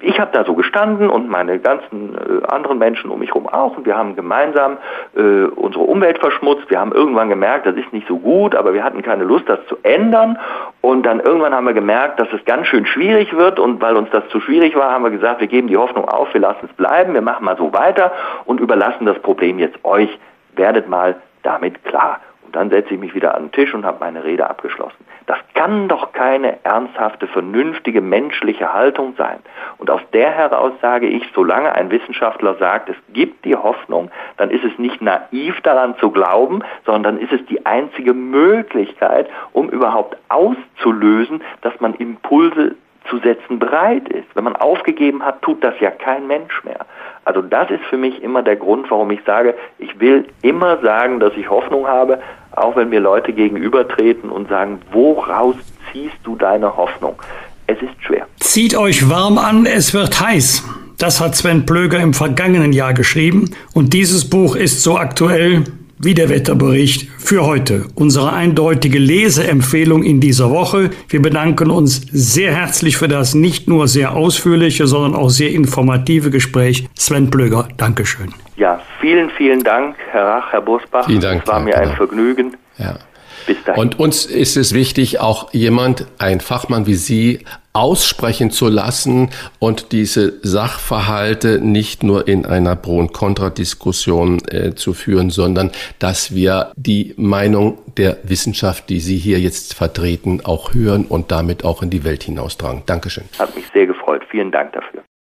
[0.00, 3.76] ich habe da so gestanden und meine ganzen äh, anderen Menschen um mich herum auch
[3.76, 4.78] und wir haben gemeinsam
[5.16, 6.68] äh, unsere Umwelt verschmutzt.
[6.68, 9.58] Wir haben irgendwann gemerkt, das ist nicht so gut, aber wir hatten keine Lust, das
[9.68, 10.38] zu ändern.
[10.80, 14.10] Und dann irgendwann haben wir gemerkt, dass es ganz schön schwierig wird und weil uns
[14.10, 16.72] das zu schwierig war, haben wir gesagt, wir geben die Hoffnung auf, wir lassen es
[16.76, 18.12] bleiben, wir machen mal so weiter
[18.44, 20.10] und überlassen das Problem jetzt euch.
[20.54, 22.20] Werdet mal damit klar.
[22.56, 25.04] Dann setze ich mich wieder an den Tisch und habe meine Rede abgeschlossen.
[25.26, 29.40] Das kann doch keine ernsthafte, vernünftige menschliche Haltung sein.
[29.76, 34.48] Und aus der heraus sage ich, solange ein Wissenschaftler sagt, es gibt die Hoffnung, dann
[34.48, 40.16] ist es nicht naiv daran zu glauben, sondern ist es die einzige Möglichkeit, um überhaupt
[40.30, 42.74] auszulösen, dass man Impulse
[43.08, 44.26] zu setzen bereit ist.
[44.34, 46.86] Wenn man aufgegeben hat, tut das ja kein Mensch mehr.
[47.24, 51.18] Also das ist für mich immer der Grund, warum ich sage, ich will immer sagen,
[51.20, 52.20] dass ich Hoffnung habe,
[52.52, 55.56] auch wenn mir Leute gegenübertreten und sagen, woraus
[55.92, 57.20] ziehst du deine Hoffnung?
[57.66, 58.26] Es ist schwer.
[58.38, 60.64] Zieht euch warm an, es wird heiß.
[60.98, 65.64] Das hat Sven Plöger im vergangenen Jahr geschrieben und dieses Buch ist so aktuell
[65.98, 67.86] wie der Wetterbericht für heute.
[67.94, 70.90] Unsere eindeutige Leseempfehlung in dieser Woche.
[71.08, 76.30] Wir bedanken uns sehr herzlich für das nicht nur sehr ausführliche, sondern auch sehr informative
[76.30, 76.88] Gespräch.
[76.94, 78.32] Sven Plöger, Dankeschön.
[78.56, 81.06] Ja, vielen vielen, vielen Dank, Herr Rach, Herr Bosbach.
[81.06, 81.42] Vielen Dank.
[81.42, 82.56] Es war mir ein Vergnügen.
[82.78, 82.98] Ja.
[83.46, 83.80] Bis dahin.
[83.80, 89.28] Und uns ist es wichtig, auch jemand, ein Fachmann wie Sie, aussprechen zu lassen
[89.58, 96.34] und diese Sachverhalte nicht nur in einer Pro- und Kontradiskussion äh, zu führen, sondern dass
[96.34, 101.82] wir die Meinung der Wissenschaft, die Sie hier jetzt vertreten, auch hören und damit auch
[101.82, 102.82] in die Welt hinaustragen.
[102.86, 103.24] Dankeschön.
[103.38, 104.22] Hat mich sehr gefreut.
[104.30, 105.02] Vielen Dank dafür.